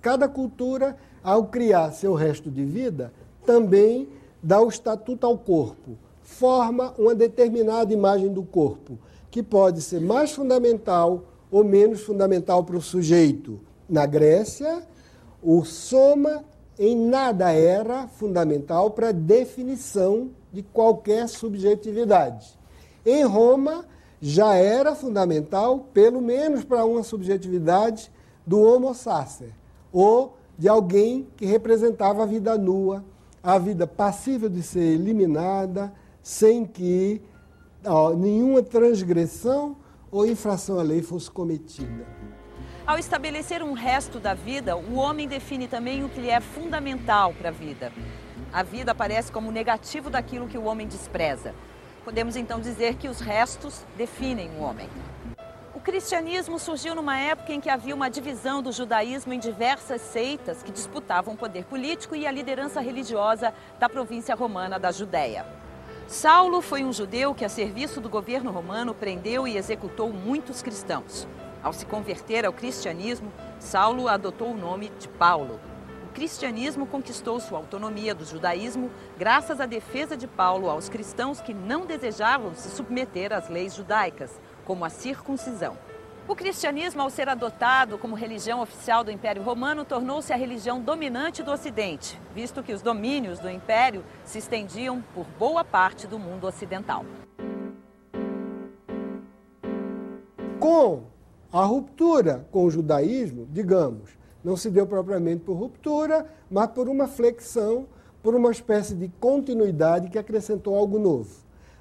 Cada 0.00 0.26
cultura, 0.26 0.96
ao 1.22 1.48
criar 1.48 1.92
seu 1.92 2.14
resto 2.14 2.50
de 2.50 2.64
vida, 2.64 3.12
também 3.44 4.08
dá 4.42 4.62
o 4.62 4.68
estatuto 4.70 5.26
ao 5.26 5.36
corpo, 5.36 5.98
forma 6.22 6.94
uma 6.96 7.14
determinada 7.14 7.92
imagem 7.92 8.32
do 8.32 8.44
corpo, 8.44 8.98
que 9.30 9.42
pode 9.42 9.82
ser 9.82 10.00
mais 10.00 10.32
fundamental 10.32 11.22
ou 11.50 11.62
menos 11.62 12.00
fundamental 12.00 12.64
para 12.64 12.78
o 12.78 12.80
sujeito. 12.80 13.60
Na 13.86 14.06
Grécia, 14.06 14.82
o 15.42 15.66
soma 15.66 16.42
em 16.78 16.96
nada 16.96 17.52
era 17.52 18.06
fundamental 18.06 18.90
para 18.90 19.08
a 19.08 19.12
definição 19.12 20.30
de 20.52 20.62
qualquer 20.62 21.28
subjetividade. 21.28 22.58
Em 23.04 23.24
Roma, 23.24 23.84
já 24.20 24.54
era 24.54 24.94
fundamental, 24.94 25.86
pelo 25.92 26.20
menos 26.20 26.64
para 26.64 26.84
uma 26.84 27.02
subjetividade 27.02 28.10
do 28.46 28.60
homo 28.60 28.94
sacer, 28.94 29.52
ou 29.92 30.36
de 30.58 30.68
alguém 30.68 31.26
que 31.36 31.44
representava 31.44 32.22
a 32.22 32.26
vida 32.26 32.56
nua, 32.56 33.04
a 33.42 33.58
vida 33.58 33.86
passível 33.86 34.48
de 34.48 34.62
ser 34.62 34.80
eliminada, 34.80 35.92
sem 36.22 36.64
que 36.64 37.22
ó, 37.84 38.12
nenhuma 38.14 38.62
transgressão 38.62 39.76
ou 40.10 40.26
infração 40.26 40.78
à 40.78 40.82
lei 40.82 41.02
fosse 41.02 41.30
cometida. 41.30 42.06
Ao 42.86 42.96
estabelecer 42.96 43.64
um 43.64 43.72
resto 43.72 44.20
da 44.20 44.32
vida, 44.32 44.76
o 44.76 44.94
homem 44.94 45.26
define 45.26 45.66
também 45.66 46.04
o 46.04 46.08
que 46.08 46.20
lhe 46.20 46.30
é 46.30 46.38
fundamental 46.38 47.34
para 47.34 47.48
a 47.48 47.52
vida. 47.52 47.92
A 48.52 48.62
vida 48.62 48.92
aparece 48.92 49.32
como 49.32 49.50
negativo 49.50 50.08
daquilo 50.08 50.46
que 50.46 50.56
o 50.56 50.66
homem 50.66 50.86
despreza. 50.86 51.52
Podemos 52.04 52.36
então 52.36 52.60
dizer 52.60 52.94
que 52.94 53.08
os 53.08 53.18
restos 53.18 53.84
definem 53.96 54.50
o 54.50 54.62
homem. 54.62 54.88
O 55.74 55.80
cristianismo 55.80 56.60
surgiu 56.60 56.94
numa 56.94 57.18
época 57.18 57.52
em 57.52 57.60
que 57.60 57.68
havia 57.68 57.92
uma 57.92 58.08
divisão 58.08 58.62
do 58.62 58.70
judaísmo 58.70 59.32
em 59.32 59.40
diversas 59.40 60.00
seitas 60.00 60.62
que 60.62 60.70
disputavam 60.70 61.34
o 61.34 61.36
poder 61.36 61.64
político 61.64 62.14
e 62.14 62.24
a 62.24 62.30
liderança 62.30 62.80
religiosa 62.80 63.52
da 63.80 63.88
província 63.88 64.36
romana 64.36 64.78
da 64.78 64.92
Judéia. 64.92 65.44
Saulo 66.06 66.62
foi 66.62 66.84
um 66.84 66.92
judeu 66.92 67.34
que, 67.34 67.44
a 67.44 67.48
serviço 67.48 68.00
do 68.00 68.08
governo 68.08 68.52
romano, 68.52 68.94
prendeu 68.94 69.44
e 69.48 69.56
executou 69.56 70.12
muitos 70.12 70.62
cristãos. 70.62 71.26
Ao 71.66 71.72
se 71.72 71.84
converter 71.84 72.46
ao 72.46 72.52
cristianismo, 72.52 73.32
Saulo 73.58 74.06
adotou 74.06 74.52
o 74.52 74.56
nome 74.56 74.88
de 75.00 75.08
Paulo. 75.08 75.58
O 76.04 76.14
cristianismo 76.14 76.86
conquistou 76.86 77.40
sua 77.40 77.58
autonomia 77.58 78.14
do 78.14 78.24
judaísmo 78.24 78.88
graças 79.18 79.60
à 79.60 79.66
defesa 79.66 80.16
de 80.16 80.28
Paulo 80.28 80.70
aos 80.70 80.88
cristãos 80.88 81.40
que 81.40 81.52
não 81.52 81.84
desejavam 81.84 82.54
se 82.54 82.70
submeter 82.70 83.32
às 83.32 83.48
leis 83.48 83.74
judaicas, 83.74 84.40
como 84.64 84.84
a 84.84 84.88
circuncisão. 84.88 85.76
O 86.28 86.36
cristianismo, 86.36 87.02
ao 87.02 87.10
ser 87.10 87.28
adotado 87.28 87.98
como 87.98 88.14
religião 88.14 88.60
oficial 88.60 89.02
do 89.02 89.10
Império 89.10 89.42
Romano, 89.42 89.84
tornou-se 89.84 90.32
a 90.32 90.36
religião 90.36 90.80
dominante 90.80 91.42
do 91.42 91.50
Ocidente, 91.50 92.16
visto 92.32 92.62
que 92.62 92.72
os 92.72 92.80
domínios 92.80 93.40
do 93.40 93.50
Império 93.50 94.04
se 94.24 94.38
estendiam 94.38 95.02
por 95.12 95.26
boa 95.36 95.64
parte 95.64 96.06
do 96.06 96.16
mundo 96.16 96.46
ocidental. 96.46 97.04
Com 100.60 101.15
a 101.58 101.64
ruptura 101.64 102.46
com 102.50 102.66
o 102.66 102.70
judaísmo, 102.70 103.48
digamos, 103.50 104.10
não 104.44 104.58
se 104.58 104.68
deu 104.68 104.86
propriamente 104.86 105.42
por 105.42 105.54
ruptura, 105.54 106.26
mas 106.50 106.66
por 106.66 106.86
uma 106.86 107.08
flexão, 107.08 107.86
por 108.22 108.34
uma 108.34 108.50
espécie 108.50 108.94
de 108.94 109.08
continuidade 109.18 110.10
que 110.10 110.18
acrescentou 110.18 110.76
algo 110.76 110.98
novo. 110.98 111.30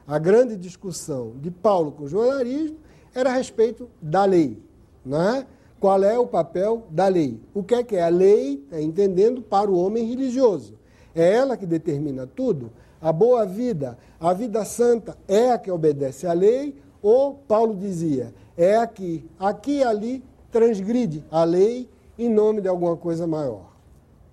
A 0.08 0.18
grande 0.18 0.56
discussão 0.56 1.34
de 1.42 1.52
Paulo 1.52 1.92
com 1.92 2.06
o 2.06 2.08
judaísmo 2.08 2.78
era 3.14 3.30
a 3.30 3.34
respeito 3.34 3.90
da 4.02 4.24
lei. 4.24 4.64
Né? 5.06 5.46
Qual 5.78 6.02
é 6.06 6.18
o 6.18 6.26
papel 6.26 6.88
da 6.90 7.10
lei? 7.10 7.42
O 7.54 7.62
que 7.62 7.76
é 7.76 7.84
que 7.84 7.98
é 7.98 8.04
a 8.04 8.08
lei, 8.08 8.66
é 8.72 8.82
entendendo, 8.82 9.42
para 9.42 9.70
o 9.70 9.78
homem 9.78 10.06
religioso? 10.06 10.76
É 11.14 11.34
ela 11.34 11.58
que 11.58 11.66
determina 11.66 12.26
tudo? 12.26 12.72
A 13.02 13.12
boa 13.12 13.46
vida, 13.46 13.98
a 14.22 14.32
vida 14.32 14.64
santa 14.64 15.18
é 15.28 15.52
a 15.52 15.58
que 15.58 15.70
obedece 15.70 16.26
à 16.26 16.32
lei? 16.32 16.82
Ou, 17.02 17.36
Paulo 17.36 17.76
dizia, 17.76 18.34
é 18.58 18.78
a 18.78 18.88
que, 18.88 19.26
aqui 19.40 19.78
e 19.78 19.84
ali, 19.84 20.24
transgride 20.52 21.24
a 21.30 21.44
lei 21.44 21.90
em 22.18 22.30
nome 22.30 22.62
de 22.62 22.68
alguma 22.68 22.96
coisa 22.96 23.28
maior? 23.28 23.74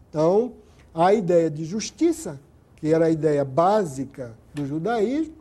Então, 0.09 0.53
a 0.95 1.13
ideia 1.13 1.51
de 1.51 1.65
justiça, 1.65 2.41
que 2.77 2.93
era 2.93 3.07
a 3.07 3.11
ideia 3.11 3.45
básica 3.45 4.37
do 4.55 4.67
judaísmo, 4.67 5.35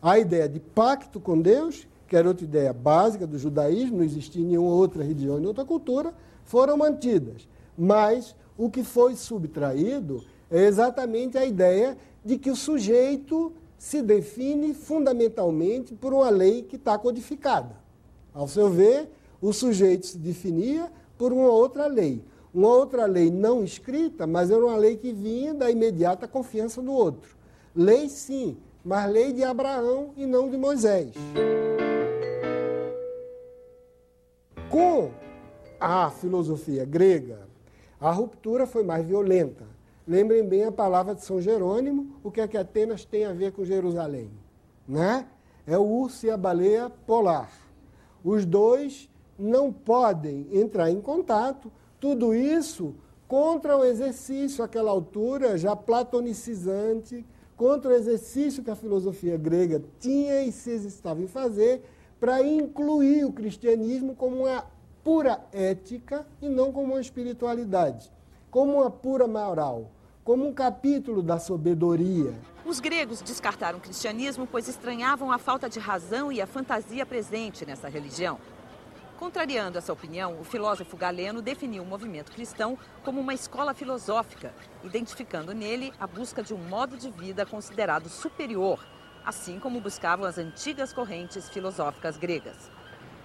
a 0.00 0.18
ideia 0.18 0.48
de 0.48 0.60
pacto 0.60 1.18
com 1.18 1.40
Deus 1.40 1.86
que 2.08 2.16
era 2.16 2.26
outra 2.26 2.44
ideia 2.44 2.72
básica 2.72 3.26
do 3.26 3.38
judaísmo, 3.38 3.98
não 3.98 4.04
existia 4.04 4.44
nenhuma 4.44 4.70
outra 4.70 5.02
religião, 5.02 5.34
nenhuma 5.34 5.50
outra 5.50 5.64
cultura, 5.64 6.14
foram 6.42 6.76
mantidas. 6.78 7.46
Mas 7.76 8.34
o 8.56 8.70
que 8.70 8.82
foi 8.82 9.14
subtraído 9.14 10.24
é 10.50 10.64
exatamente 10.64 11.36
a 11.36 11.44
ideia 11.44 11.98
de 12.24 12.38
que 12.38 12.50
o 12.50 12.56
sujeito 12.56 13.52
se 13.76 14.02
define 14.02 14.72
fundamentalmente 14.72 15.94
por 15.94 16.14
uma 16.14 16.30
lei 16.30 16.62
que 16.62 16.76
está 16.76 16.98
codificada. 16.98 17.76
Ao 18.34 18.46
seu 18.46 18.70
ver, 18.70 19.08
o 19.40 19.52
sujeito 19.52 20.06
se 20.06 20.18
definia 20.18 20.90
por 21.16 21.32
uma 21.32 21.48
outra 21.48 21.86
lei. 21.86 22.22
Uma 22.52 22.68
outra 22.68 23.06
lei 23.06 23.30
não 23.30 23.62
escrita, 23.62 24.26
mas 24.26 24.50
era 24.50 24.64
uma 24.64 24.76
lei 24.76 24.96
que 24.96 25.12
vinha 25.12 25.52
da 25.52 25.70
imediata 25.70 26.26
confiança 26.26 26.80
do 26.80 26.92
outro. 26.92 27.36
Lei, 27.74 28.08
sim, 28.08 28.56
mas 28.84 29.10
lei 29.10 29.32
de 29.32 29.44
Abraão 29.44 30.12
e 30.16 30.24
não 30.24 30.48
de 30.48 30.56
Moisés. 30.56 31.12
Com 34.70 35.10
a 35.80 36.10
filosofia 36.10 36.84
grega, 36.84 37.40
a 38.00 38.10
ruptura 38.10 38.66
foi 38.66 38.82
mais 38.82 39.06
violenta. 39.06 39.64
Lembrem 40.06 40.42
bem 40.42 40.64
a 40.64 40.72
palavra 40.72 41.14
de 41.14 41.24
São 41.24 41.40
Jerônimo, 41.40 42.16
o 42.22 42.30
que 42.30 42.40
é 42.40 42.48
que 42.48 42.56
Atenas 42.56 43.04
tem 43.04 43.26
a 43.26 43.32
ver 43.32 43.52
com 43.52 43.64
Jerusalém? 43.64 44.30
Né? 44.86 45.26
É 45.66 45.76
o 45.76 45.82
urso 45.82 46.24
e 46.26 46.30
a 46.30 46.36
baleia 46.36 46.90
polar. 47.06 47.50
Os 48.24 48.44
dois 48.44 49.08
não 49.38 49.72
podem 49.72 50.46
entrar 50.52 50.90
em 50.90 51.00
contato, 51.00 51.70
tudo 52.00 52.34
isso 52.34 52.94
contra 53.26 53.76
o 53.76 53.84
exercício, 53.84 54.64
àquela 54.64 54.90
altura 54.90 55.58
já 55.58 55.76
platonicizante, 55.76 57.24
contra 57.56 57.90
o 57.90 57.94
exercício 57.94 58.62
que 58.62 58.70
a 58.70 58.76
filosofia 58.76 59.36
grega 59.36 59.82
tinha 59.98 60.42
e 60.42 60.52
se 60.52 60.70
estava 60.70 61.20
em 61.20 61.26
fazer 61.26 61.82
para 62.18 62.42
incluir 62.42 63.24
o 63.24 63.32
cristianismo 63.32 64.14
como 64.14 64.44
uma 64.44 64.64
pura 65.04 65.40
ética 65.52 66.26
e 66.40 66.48
não 66.48 66.72
como 66.72 66.94
uma 66.94 67.00
espiritualidade, 67.00 68.10
como 68.50 68.74
uma 68.74 68.90
pura 68.90 69.26
moral, 69.26 69.90
como 70.28 70.46
um 70.46 70.52
capítulo 70.52 71.22
da 71.22 71.38
sabedoria. 71.38 72.34
Os 72.62 72.80
gregos 72.80 73.22
descartaram 73.22 73.78
o 73.78 73.80
cristianismo 73.80 74.46
pois 74.46 74.68
estranhavam 74.68 75.32
a 75.32 75.38
falta 75.38 75.70
de 75.70 75.78
razão 75.78 76.30
e 76.30 76.38
a 76.38 76.46
fantasia 76.46 77.06
presente 77.06 77.64
nessa 77.64 77.88
religião. 77.88 78.38
Contrariando 79.18 79.78
essa 79.78 79.90
opinião, 79.90 80.38
o 80.38 80.44
filósofo 80.44 80.98
galeno 80.98 81.40
definiu 81.40 81.82
o 81.82 81.86
movimento 81.86 82.30
cristão 82.30 82.76
como 83.02 83.22
uma 83.22 83.32
escola 83.32 83.72
filosófica, 83.72 84.52
identificando 84.84 85.54
nele 85.54 85.94
a 85.98 86.06
busca 86.06 86.42
de 86.42 86.52
um 86.52 86.58
modo 86.58 86.98
de 86.98 87.10
vida 87.10 87.46
considerado 87.46 88.10
superior 88.10 88.84
assim 89.28 89.58
como 89.60 89.78
buscavam 89.78 90.24
as 90.24 90.38
antigas 90.38 90.90
correntes 90.90 91.50
filosóficas 91.50 92.16
gregas. 92.16 92.70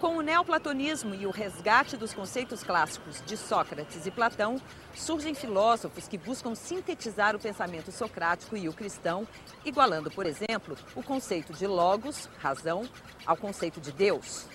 Com 0.03 0.17
o 0.17 0.21
neoplatonismo 0.21 1.15
e 1.15 1.25
o 1.25 1.31
resgate 1.31 1.95
dos 1.95 2.13
conceitos 2.13 2.61
clássicos 2.61 3.23
de 3.25 3.37
Sócrates 3.37 4.05
e 4.05 4.11
Platão, 4.11 4.57
surgem 4.93 5.33
filósofos 5.33 6.09
que 6.09 6.17
buscam 6.17 6.53
sintetizar 6.55 7.37
o 7.37 7.39
pensamento 7.39 7.89
socrático 7.89 8.57
e 8.57 8.67
o 8.67 8.73
cristão, 8.73 9.25
igualando, 9.63 10.11
por 10.11 10.25
exemplo, 10.25 10.75
o 10.93 11.01
conceito 11.01 11.53
de 11.53 11.65
logos, 11.65 12.27
razão, 12.37 12.83
ao 13.25 13.37
conceito 13.37 13.79
de 13.79 13.93
Deus. 13.93 14.45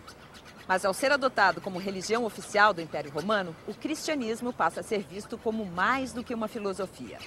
Mas 0.69 0.85
ao 0.85 0.93
ser 0.93 1.13
adotado 1.13 1.63
como 1.63 1.79
religião 1.79 2.27
oficial 2.27 2.75
do 2.75 2.83
Império 2.83 3.11
Romano, 3.11 3.57
o 3.67 3.73
cristianismo 3.73 4.53
passa 4.53 4.81
a 4.81 4.83
ser 4.83 5.03
visto 5.03 5.39
como 5.39 5.65
mais 5.65 6.13
do 6.13 6.23
que 6.23 6.35
uma 6.35 6.47
filosofia 6.47 7.19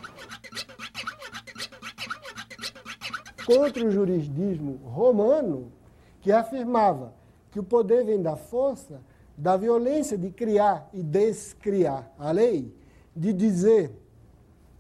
contra 3.48 3.84
o 3.84 3.90
juridismo 3.90 4.76
romano, 4.86 5.74
que 6.22 6.32
afirmava 6.32 7.20
que 7.52 7.60
o 7.60 7.64
poder 7.64 8.06
vem 8.06 8.22
da 8.22 8.36
força, 8.36 9.02
da 9.38 9.58
violência 9.58 10.18
de 10.18 10.30
criar 10.32 10.90
e 10.94 11.04
descriar 11.04 12.12
a 12.18 12.32
lei, 12.32 12.74
de 13.16 13.34
dizer 13.34 13.92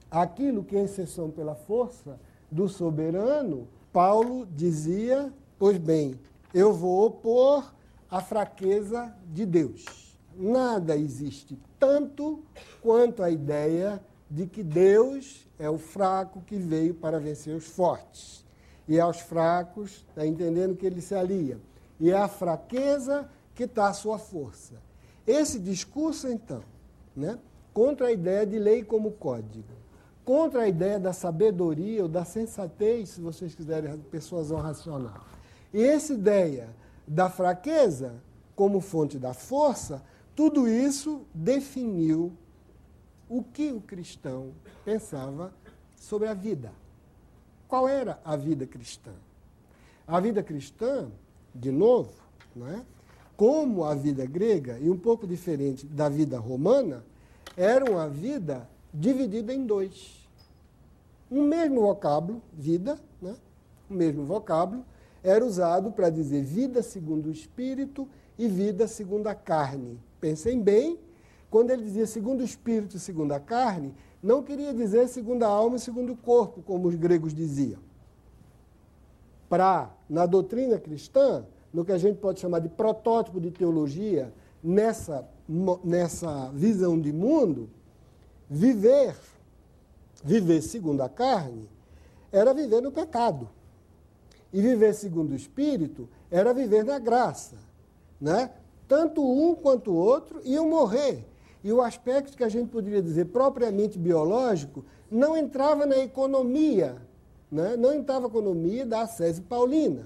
aquilo 0.10 0.64
que 0.64 0.76
é 0.76 0.84
exceção 0.84 1.30
pela 1.30 1.54
força 1.54 2.20
do 2.50 2.68
soberano, 2.68 3.68
Paulo 3.92 4.46
dizia: 4.46 5.32
Pois 5.60 5.78
bem, 5.78 6.20
eu 6.54 6.74
vou 6.74 7.06
opor 7.06 7.74
a 8.10 8.22
fraqueza 8.22 9.14
de 9.32 9.46
Deus. 9.46 9.86
Nada 10.36 10.96
existe 10.96 11.58
tanto 11.78 12.44
quanto 12.82 13.22
a 13.22 13.30
ideia 13.30 14.02
de 14.30 14.48
que 14.48 14.64
Deus 14.64 15.48
é 15.60 15.70
o 15.70 15.78
fraco 15.78 16.42
que 16.42 16.56
veio 16.56 16.94
para 16.94 17.20
vencer 17.20 17.56
os 17.56 17.66
fortes 17.66 18.46
e 18.88 19.00
aos 19.00 19.20
fracos, 19.20 20.06
está 20.10 20.26
entendendo 20.26 20.76
que 20.76 20.86
ele 20.86 21.02
se 21.02 21.16
alia. 21.16 21.60
E 22.02 22.10
é 22.10 22.18
a 22.18 22.28
fraqueza 22.28 23.30
que 23.54 23.64
está 23.64 23.88
a 23.88 23.94
sua 23.94 24.18
força. 24.18 24.74
Esse 25.26 25.60
discurso, 25.60 26.28
então, 26.28 26.64
né, 27.16 27.38
contra 27.72 28.08
a 28.08 28.12
ideia 28.12 28.44
de 28.44 28.58
lei 28.58 28.84
como 28.84 29.12
código, 29.12 29.70
contra 30.26 30.64
a 30.64 30.68
ideia 30.68 31.00
da 31.00 31.14
sabedoria 31.14 32.02
ou 32.02 32.10
da 32.10 32.26
sensatez, 32.26 33.10
se 33.10 33.22
vocês 33.22 33.54
quiserem, 33.54 34.00
persuasão 34.10 34.58
racional. 34.58 35.28
E 35.72 35.84
essa 35.84 36.14
ideia 36.14 36.70
da 37.08 37.30
fraqueza 37.30 38.16
como 38.56 38.82
fonte 38.82 39.20
da 39.20 39.36
força, 39.36 40.04
tudo 40.36 40.68
isso 40.68 41.22
definiu 41.34 42.34
o 43.30 43.44
que 43.44 43.72
o 43.72 43.80
cristão 43.80 44.54
pensava 44.84 45.54
sobre 45.96 46.28
a 46.28 46.34
vida. 46.34 46.72
Qual 47.68 47.88
era 47.88 48.20
a 48.26 48.36
vida 48.36 48.66
cristã? 48.66 49.14
A 50.08 50.20
vida 50.20 50.42
cristã, 50.42 51.10
de 51.54 51.72
novo, 51.72 52.12
não 52.56 52.68
é? 52.68 52.82
como 53.42 53.84
a 53.84 53.96
vida 53.96 54.24
grega, 54.24 54.78
e 54.80 54.88
um 54.88 54.96
pouco 54.96 55.26
diferente 55.26 55.88
da 55.88 56.08
vida 56.08 56.38
romana, 56.38 57.04
era 57.58 57.90
uma 57.90 58.08
vida 58.08 58.70
dividida 58.94 59.52
em 59.52 59.66
dois. 59.66 60.28
Um 61.32 61.42
mesmo 61.42 61.82
vocábulo, 61.82 62.40
vida, 62.54 63.00
né? 63.20 63.34
o 63.90 63.96
mesmo 63.96 64.26
vocábulo, 64.26 64.86
era 65.24 65.44
usado 65.44 65.92
para 65.92 66.12
dizer 66.12 66.44
vida 66.44 66.84
segundo 66.84 67.30
o 67.30 67.32
espírito 67.32 68.08
e 68.38 68.48
vida 68.48 68.88
segundo 68.88 69.26
a 69.26 69.34
carne. 69.34 70.00
Pensem 70.20 70.62
bem, 70.62 71.00
quando 71.50 71.72
ele 71.72 71.84
dizia 71.84 72.06
segundo 72.06 72.42
o 72.42 72.46
espírito 72.46 72.98
e 72.98 73.00
segundo 73.00 73.32
a 73.32 73.40
carne, 73.40 73.92
não 74.22 74.44
queria 74.44 74.72
dizer 74.72 75.08
segundo 75.08 75.42
a 75.42 75.48
alma 75.48 75.78
e 75.78 75.80
segundo 75.80 76.14
o 76.14 76.18
corpo, 76.18 76.62
como 76.62 76.88
os 76.88 76.94
gregos 76.94 77.34
diziam. 77.34 77.80
Para, 79.52 79.92
na 80.10 80.26
doutrina 80.26 80.80
cristã, 80.80 81.44
no 81.74 81.84
que 81.84 81.92
a 81.92 81.98
gente 81.98 82.20
pode 82.20 82.40
chamar 82.40 82.60
de 82.60 82.70
protótipo 82.70 83.38
de 83.38 83.52
teologia, 83.52 84.32
nessa, 84.64 85.28
nessa 85.84 86.50
visão 86.54 86.98
de 86.98 87.12
mundo, 87.12 87.70
viver, 88.50 89.14
viver 90.24 90.62
segundo 90.62 91.02
a 91.02 91.10
carne, 91.10 91.70
era 92.32 92.54
viver 92.54 92.80
no 92.80 92.94
pecado. 92.94 93.50
E 94.54 94.62
viver 94.62 94.94
segundo 94.94 95.34
o 95.34 95.36
Espírito 95.36 96.08
era 96.32 96.54
viver 96.54 96.86
na 96.86 96.98
graça. 96.98 97.58
Né? 98.22 98.52
Tanto 98.88 99.22
um 99.22 99.54
quanto 99.54 99.92
o 99.92 99.98
outro 99.98 100.40
iam 100.46 100.70
morrer. 100.70 101.26
E 101.62 101.74
o 101.74 101.82
aspecto 101.82 102.38
que 102.38 102.44
a 102.46 102.50
gente 102.50 102.70
poderia 102.70 103.02
dizer 103.02 103.26
propriamente 103.26 104.00
biológico 104.00 104.86
não 105.12 105.36
entrava 105.36 105.86
na 105.86 105.98
economia, 105.98 106.96
né? 107.52 107.76
não 107.76 107.94
entrava 107.94 108.22
na 108.22 108.28
economia 108.28 108.86
da 108.86 109.06
sese 109.06 109.42
paulina, 109.42 110.06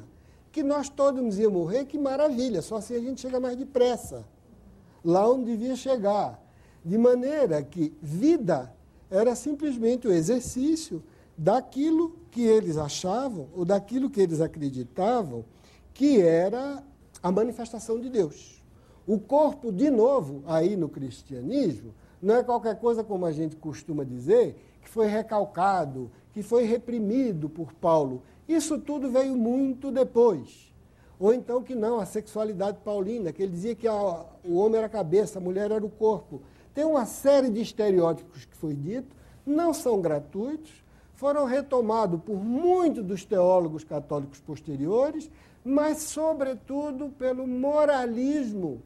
que 0.52 0.64
nós 0.64 0.90
todos 0.90 1.38
íamos 1.38 1.58
morrer, 1.58 1.86
que 1.86 1.98
maravilha, 1.98 2.62
só 2.62 2.78
assim 2.78 2.96
a 2.96 3.00
gente 3.00 3.22
chega 3.22 3.40
mais 3.40 3.56
depressa, 3.56 4.26
lá 5.04 5.30
onde 5.30 5.52
devia 5.52 5.76
chegar. 5.76 6.42
De 6.84 6.98
maneira 6.98 7.62
que 7.62 7.94
vida 8.02 8.74
era 9.10 9.36
simplesmente 9.36 10.08
o 10.08 10.12
exercício 10.12 11.04
daquilo 11.38 12.16
que 12.32 12.42
eles 12.42 12.78
achavam, 12.78 13.48
ou 13.56 13.66
daquilo 13.66 14.10
que 14.10 14.22
eles 14.22 14.40
acreditavam, 14.40 15.44
que 15.94 16.22
era 16.22 16.84
a 17.22 17.32
manifestação 17.32 18.00
de 18.00 18.10
Deus. 18.10 18.64
O 19.06 19.20
corpo, 19.20 19.72
de 19.72 19.90
novo, 19.90 20.44
aí 20.48 20.76
no 20.76 20.90
cristianismo, 20.90 21.94
não 22.22 22.36
é 22.36 22.44
qualquer 22.44 22.80
coisa 22.80 23.04
como 23.04 23.26
a 23.26 23.32
gente 23.32 23.56
costuma 23.56 24.04
dizer, 24.04 24.56
que 24.82 24.90
foi 24.90 25.08
recalcado, 25.08 26.10
que 26.36 26.44
foi 26.44 26.66
reprimido 26.66 27.48
por 27.48 27.72
Paulo. 27.72 28.22
Isso 28.46 28.78
tudo 28.78 29.10
veio 29.10 29.38
muito 29.38 29.90
depois. 29.90 30.70
Ou 31.18 31.34
então 31.34 31.64
que 31.64 31.74
não, 31.74 31.98
a 31.98 32.06
sexualidade 32.06 32.80
paulina, 32.84 33.32
que 33.32 33.42
ele 33.42 33.54
dizia 33.54 33.74
que 33.74 33.88
a, 33.88 34.26
o 34.44 34.58
homem 34.58 34.80
era 34.80 34.88
a 34.88 34.90
cabeça, 34.90 35.40
a 35.40 35.42
mulher 35.42 35.72
era 35.72 35.86
o 35.86 35.90
corpo. 35.90 36.42
Tem 36.74 36.84
uma 36.84 37.06
série 37.06 37.50
de 37.50 37.62
estereótipos 37.62 38.44
que 38.44 38.54
foi 38.54 38.74
dito, 38.74 39.16
não 39.46 39.74
são 39.74 40.02
gratuitos, 40.02 40.84
foram 41.14 41.46
retomados 41.46 42.20
por 42.22 42.36
muitos 42.36 43.06
dos 43.06 43.24
teólogos 43.24 43.86
católicos 43.86 44.42
posteriores, 44.42 45.32
mas, 45.64 46.00
sobretudo, 46.00 47.14
pelo 47.18 47.48
moralismo, 47.48 48.82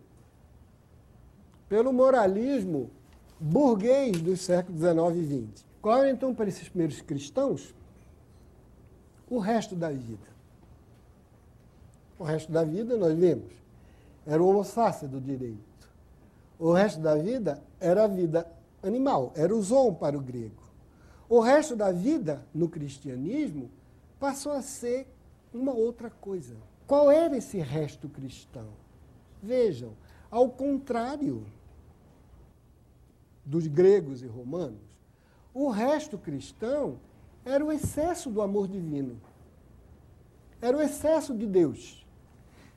pelo 1.67 1.91
moralismo 1.91 2.91
burguês 3.39 4.21
dos 4.21 4.41
séculos 4.41 4.79
XIX 4.79 5.15
e 5.15 5.47
XX. 5.47 5.68
Qual 5.81 5.97
era, 5.97 6.11
então, 6.11 6.35
para 6.35 6.49
esses 6.49 6.67
primeiros 6.67 7.01
cristãos, 7.01 7.73
o 9.29 9.39
resto 9.39 9.75
da 9.75 9.89
vida? 9.89 10.27
O 12.17 12.23
resto 12.23 12.51
da 12.51 12.63
vida, 12.63 12.97
nós 12.97 13.17
vimos, 13.17 13.53
era 14.25 14.43
o 14.43 14.47
homo 14.47 14.63
do 15.09 15.21
direito. 15.21 15.89
O 16.59 16.73
resto 16.73 16.99
da 16.99 17.15
vida 17.15 17.63
era 17.79 18.03
a 18.03 18.07
vida 18.07 18.45
animal, 18.83 19.31
era 19.35 19.55
o 19.55 19.61
zoon 19.61 19.93
para 19.93 20.17
o 20.17 20.21
grego. 20.21 20.61
O 21.29 21.39
resto 21.39 21.75
da 21.75 21.91
vida, 21.91 22.45
no 22.53 22.67
cristianismo, 22.67 23.69
passou 24.19 24.51
a 24.51 24.61
ser 24.61 25.07
uma 25.53 25.71
outra 25.71 26.09
coisa. 26.09 26.55
Qual 26.85 27.09
era 27.09 27.37
esse 27.37 27.59
resto 27.59 28.09
cristão? 28.09 28.67
Vejam, 29.41 29.93
ao 30.29 30.49
contrário 30.49 31.45
dos 33.45 33.67
gregos 33.67 34.21
e 34.21 34.27
romanos, 34.27 34.88
o 35.61 35.69
resto 35.69 36.17
cristão 36.17 36.97
era 37.43 37.63
o 37.65 37.69
excesso 37.69 38.29
do 38.29 38.41
amor 38.41 38.65
divino. 38.65 39.19
Era 40.61 40.77
o 40.77 40.81
excesso 40.81 41.35
de 41.35 41.45
Deus. 41.45 42.07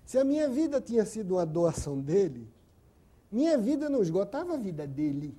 Se 0.04 0.18
a 0.18 0.24
minha 0.24 0.48
vida 0.48 0.80
tinha 0.80 1.04
sido 1.04 1.34
uma 1.34 1.46
doação 1.46 2.00
dele, 2.00 2.48
minha 3.30 3.56
vida 3.56 3.88
não 3.88 4.02
esgotava 4.02 4.54
a 4.54 4.56
vida 4.56 4.84
dele. 4.84 5.32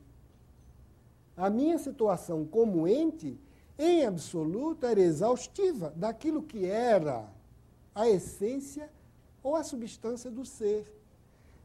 A 1.36 1.49
minha 1.49 1.77
situação 1.77 2.45
como 2.45 2.88
ente, 2.88 3.38
em 3.77 4.06
absoluto, 4.06 4.86
era 4.86 5.01
exaustiva 5.01 5.93
daquilo 5.97 6.43
que 6.43 6.65
era 6.65 7.29
a 7.93 8.08
essência 8.08 8.89
ou 9.43 9.58
a 9.58 9.63
substância 9.63 10.32
do 10.32 10.45
ser. 10.45 10.86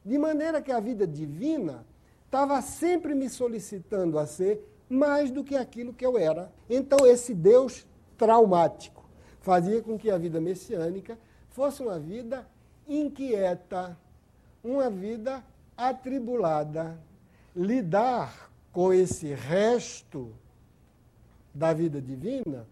De 0.05 0.19
maneira 0.19 0.61
que 0.61 0.73
a 0.73 0.81
vida 0.81 1.07
divina 1.07 1.87
estava 2.25 2.61
sempre 2.63 3.15
me 3.15 3.31
solicitando 3.31 4.19
a 4.19 4.27
ser 4.27 4.68
mais 4.89 5.31
do 5.31 5.45
que 5.45 5.57
aquilo 5.57 5.93
que 5.93 6.05
eu 6.05 6.17
era. 6.19 6.53
Então, 6.69 7.07
esse 7.07 7.35
Deus 7.35 7.87
traumático 8.17 9.05
fazia 9.41 9.83
com 9.83 9.99
que 9.99 10.11
a 10.11 10.19
vida 10.19 10.41
messiânica 10.41 11.19
fosse 11.51 11.83
uma 11.83 11.99
vida 11.99 12.47
inquieta, 12.87 13.99
uma 14.63 14.89
vida 14.91 15.45
atribulada. 15.77 16.99
Lidar 17.55 18.51
com 18.73 18.93
esse 18.93 19.35
resto 19.35 20.33
da 21.53 21.73
vida 21.73 22.01
divina, 22.01 22.67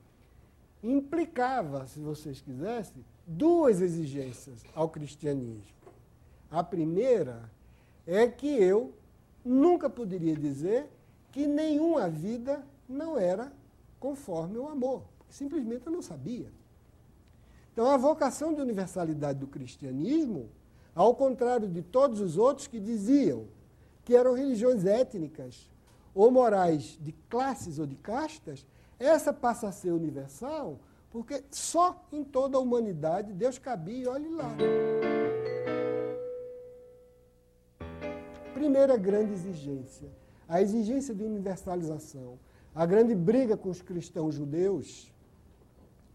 implicava, 0.82 1.86
se 1.86 1.98
vocês 1.98 2.40
quisessem, 2.40 3.04
duas 3.26 3.80
exigências 3.80 4.62
ao 4.74 4.88
cristianismo. 4.88 5.74
A 6.48 6.62
primeira 6.62 7.50
é 8.06 8.28
que 8.28 8.46
eu 8.46 8.94
nunca 9.44 9.90
poderia 9.90 10.36
dizer 10.36 10.88
que 11.36 11.46
nenhuma 11.46 12.08
vida 12.08 12.64
não 12.88 13.18
era 13.18 13.52
conforme 14.00 14.56
o 14.56 14.66
amor, 14.66 15.02
simplesmente 15.28 15.86
eu 15.86 15.92
não 15.92 16.00
sabia. 16.00 16.50
Então, 17.70 17.90
a 17.90 17.98
vocação 17.98 18.54
de 18.54 18.62
universalidade 18.62 19.38
do 19.38 19.46
cristianismo, 19.46 20.48
ao 20.94 21.14
contrário 21.14 21.68
de 21.68 21.82
todos 21.82 22.22
os 22.22 22.38
outros 22.38 22.66
que 22.66 22.80
diziam 22.80 23.48
que 24.02 24.16
eram 24.16 24.32
religiões 24.32 24.86
étnicas, 24.86 25.70
ou 26.14 26.30
morais 26.30 26.98
de 27.02 27.12
classes 27.28 27.78
ou 27.78 27.84
de 27.84 27.96
castas, 27.96 28.66
essa 28.98 29.30
passa 29.30 29.68
a 29.68 29.72
ser 29.72 29.90
universal, 29.90 30.78
porque 31.10 31.44
só 31.50 32.02
em 32.10 32.24
toda 32.24 32.56
a 32.56 32.60
humanidade 32.62 33.34
Deus 33.34 33.58
cabia, 33.58 34.10
olhe 34.10 34.30
lá. 34.30 34.56
Primeira 38.54 38.96
grande 38.96 39.34
exigência, 39.34 40.08
a 40.48 40.60
exigência 40.62 41.14
de 41.14 41.24
universalização. 41.24 42.38
A 42.74 42.84
grande 42.84 43.14
briga 43.14 43.56
com 43.56 43.70
os 43.70 43.80
cristãos 43.80 44.34
judeus 44.34 45.12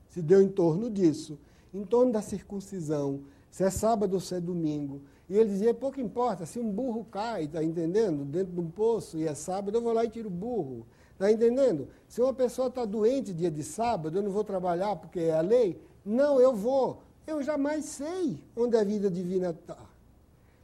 se 0.10 0.22
deu 0.22 0.42
em 0.42 0.50
torno 0.50 0.90
disso, 0.90 1.40
em 1.74 1.84
torno 1.86 2.12
da 2.12 2.22
circuncisão, 2.22 3.22
se 3.50 3.64
é 3.64 3.70
sábado 3.70 4.14
ou 4.14 4.20
se 4.20 4.36
é 4.36 4.40
domingo. 4.40 5.02
E 5.30 5.38
ele 5.38 5.50
dizia, 5.50 5.74
pouco 5.74 6.00
importa, 6.02 6.46
se 6.46 6.60
um 6.60 6.70
burro 6.70 7.06
cai, 7.10 7.46
está 7.46 7.64
entendendo? 7.64 8.26
Dentro 8.26 8.54
de 8.54 8.60
um 8.60 8.70
poço 8.70 9.18
e 9.18 9.28
é 9.28 9.34
sábado, 9.34 9.78
eu 9.78 9.82
vou 9.82 9.94
lá 9.94 10.04
e 10.04 10.10
tiro 10.10 10.28
o 10.28 10.32
burro. 10.32 10.86
Está 11.14 11.32
entendendo? 11.32 11.88
Se 12.08 12.22
uma 12.22 12.34
pessoa 12.34 12.68
está 12.68 12.84
doente 12.84 13.32
dia 13.32 13.50
de 13.50 13.64
sábado, 13.64 14.18
eu 14.18 14.24
não 14.24 14.32
vou 14.32 14.44
trabalhar 14.44 14.96
porque 14.96 15.20
é 15.20 15.34
a 15.34 15.42
lei. 15.42 15.80
Não, 16.04 16.40
eu 16.40 16.56
vou. 16.56 17.04
Eu 17.26 17.42
jamais 17.44 17.86
sei 17.86 18.38
onde 18.56 18.76
a 18.76 18.84
vida 18.84 19.10
divina 19.10 19.52
está. 19.52 19.78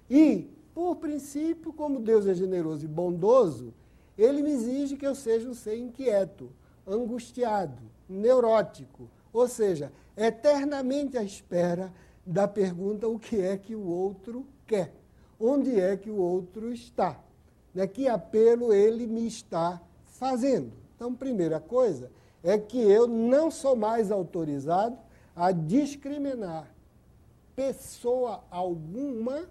E, 0.10 0.50
por 0.78 0.98
princípio, 0.98 1.74
como 1.74 2.00
Deus 2.00 2.28
é 2.28 2.36
generoso 2.36 2.86
e 2.86 2.88
bondoso, 2.88 3.74
ele 4.16 4.44
me 4.44 4.52
exige 4.52 4.96
que 4.96 5.08
eu 5.08 5.16
seja 5.16 5.50
um 5.50 5.54
ser 5.56 5.76
inquieto, 5.76 6.52
angustiado, 6.86 7.82
neurótico, 8.08 9.10
ou 9.34 9.48
seja, 9.48 9.92
eternamente 10.16 11.18
à 11.18 11.24
espera 11.24 11.92
da 12.24 12.48
pergunta 12.48 13.08
o 13.08 13.18
que 13.18 13.42
é 13.42 13.58
que 13.58 13.74
o 13.74 13.88
outro 13.88 14.46
quer, 14.68 14.94
onde 15.40 15.80
é 15.80 15.98
que 15.98 16.12
o 16.12 16.18
outro 16.18 16.72
está, 16.72 17.20
né? 17.74 17.88
que 17.88 18.08
apelo 18.08 18.72
ele 18.72 19.08
me 19.08 19.26
está 19.26 19.82
fazendo. 20.06 20.74
Então, 20.96 21.12
primeira 21.12 21.60
coisa 21.60 22.12
é 22.44 22.56
que 22.56 22.80
eu 22.80 23.08
não 23.08 23.50
sou 23.50 23.76
mais 23.76 24.12
autorizado 24.12 24.96
a 25.36 25.52
discriminar 25.52 26.72
pessoa 27.56 28.44
alguma, 28.52 29.50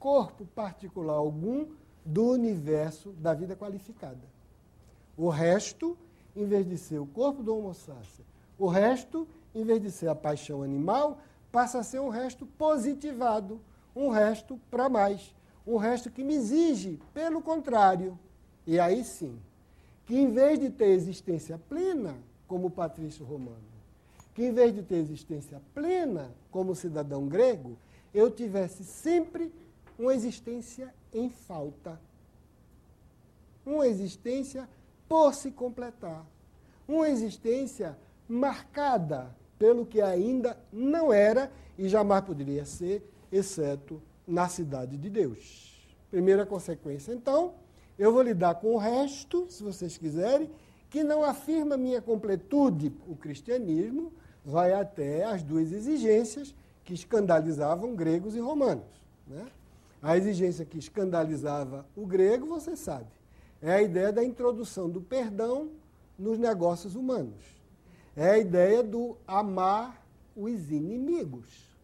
corpo 0.00 0.46
particular 0.46 1.14
algum 1.14 1.66
do 2.04 2.30
universo 2.30 3.10
da 3.12 3.34
vida 3.34 3.54
qualificada. 3.54 4.26
O 5.16 5.28
resto, 5.28 5.96
em 6.34 6.46
vez 6.46 6.66
de 6.66 6.78
ser 6.78 6.98
o 6.98 7.06
corpo 7.06 7.42
do 7.42 7.54
homo 7.54 7.74
sapiens, 7.74 8.22
o 8.58 8.66
resto, 8.66 9.28
em 9.54 9.62
vez 9.62 9.80
de 9.80 9.90
ser 9.90 10.08
a 10.08 10.14
paixão 10.14 10.62
animal, 10.62 11.18
passa 11.52 11.78
a 11.78 11.82
ser 11.82 12.00
um 12.00 12.08
resto 12.08 12.46
positivado, 12.46 13.60
um 13.94 14.08
resto 14.08 14.58
para 14.70 14.88
mais, 14.88 15.34
um 15.66 15.76
resto 15.76 16.10
que 16.10 16.24
me 16.24 16.34
exige, 16.34 16.98
pelo 17.12 17.42
contrário. 17.42 18.18
E 18.66 18.80
aí 18.80 19.04
sim, 19.04 19.38
que 20.06 20.16
em 20.16 20.30
vez 20.30 20.58
de 20.58 20.70
ter 20.70 20.88
existência 20.88 21.60
plena, 21.68 22.16
como 22.48 22.70
patrício 22.70 23.24
romano, 23.24 23.58
que 24.34 24.44
em 24.44 24.52
vez 24.52 24.74
de 24.74 24.82
ter 24.82 24.96
existência 24.96 25.60
plena, 25.74 26.30
como 26.50 26.74
cidadão 26.74 27.26
grego, 27.26 27.76
eu 28.12 28.30
tivesse 28.30 28.84
sempre 28.84 29.52
uma 30.00 30.14
existência 30.14 30.92
em 31.12 31.28
falta. 31.28 32.00
Uma 33.64 33.86
existência 33.86 34.66
por 35.06 35.34
se 35.34 35.50
completar. 35.50 36.24
Uma 36.88 37.08
existência 37.10 37.96
marcada 38.26 39.36
pelo 39.58 39.84
que 39.84 40.00
ainda 40.00 40.58
não 40.72 41.12
era 41.12 41.52
e 41.78 41.86
jamais 41.86 42.24
poderia 42.24 42.64
ser, 42.64 43.06
exceto 43.30 44.00
na 44.26 44.48
cidade 44.48 44.96
de 44.96 45.10
Deus. 45.10 45.86
Primeira 46.10 46.46
consequência. 46.46 47.12
Então, 47.12 47.54
eu 47.98 48.10
vou 48.10 48.22
lidar 48.22 48.54
com 48.54 48.74
o 48.74 48.78
resto, 48.78 49.46
se 49.50 49.62
vocês 49.62 49.98
quiserem, 49.98 50.50
que 50.88 51.04
não 51.04 51.22
afirma 51.22 51.76
minha 51.76 52.00
completude. 52.00 52.90
O 53.06 53.14
cristianismo 53.14 54.12
vai 54.42 54.72
até 54.72 55.24
as 55.24 55.42
duas 55.42 55.70
exigências 55.70 56.54
que 56.84 56.94
escandalizavam 56.94 57.94
gregos 57.94 58.34
e 58.34 58.40
romanos. 58.40 58.86
Né? 59.26 59.44
A 60.02 60.16
exigência 60.16 60.64
que 60.64 60.78
escandalizava 60.78 61.86
o 61.94 62.06
grego, 62.06 62.46
você 62.46 62.74
sabe, 62.74 63.10
é 63.60 63.72
a 63.72 63.82
ideia 63.82 64.12
da 64.12 64.24
introdução 64.24 64.88
do 64.88 65.00
perdão 65.00 65.70
nos 66.18 66.38
negócios 66.38 66.94
humanos 66.94 67.60
é 68.16 68.30
a 68.30 68.38
ideia 68.38 68.82
do 68.82 69.16
amar 69.26 70.04
os 70.36 70.70
inimigos. 70.70 71.74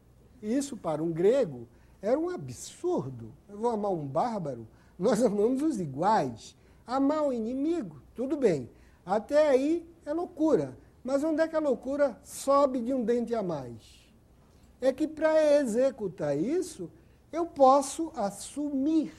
Isso 0.42 0.76
para 0.76 1.02
um 1.02 1.12
grego 1.12 1.66
era 2.02 2.18
um 2.18 2.28
absurdo. 2.28 3.32
Eu 3.48 3.58
vou 3.58 3.70
amar 3.70 3.92
um 3.92 4.06
bárbaro? 4.06 4.66
Nós 4.98 5.22
amamos 5.22 5.62
os 5.62 5.80
iguais. 5.80 6.56
Amar 6.86 7.26
o 7.26 7.32
inimigo, 7.32 8.02
tudo 8.14 8.36
bem. 8.36 8.68
Até 9.04 9.48
aí 9.48 9.88
é 10.04 10.12
loucura. 10.12 10.76
Mas 11.02 11.22
onde 11.22 11.40
é 11.40 11.48
que 11.48 11.56
a 11.56 11.60
loucura 11.60 12.18
sobe 12.22 12.80
de 12.80 12.92
um 12.92 13.04
dente 13.04 13.34
a 13.34 13.42
mais? 13.42 14.06
É 14.80 14.92
que 14.92 15.06
para 15.06 15.58
executar 15.58 16.36
isso, 16.36 16.90
eu 17.32 17.46
posso 17.46 18.12
assumir 18.14 19.12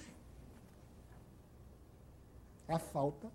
a 2.68 2.80
falta, 2.80 3.32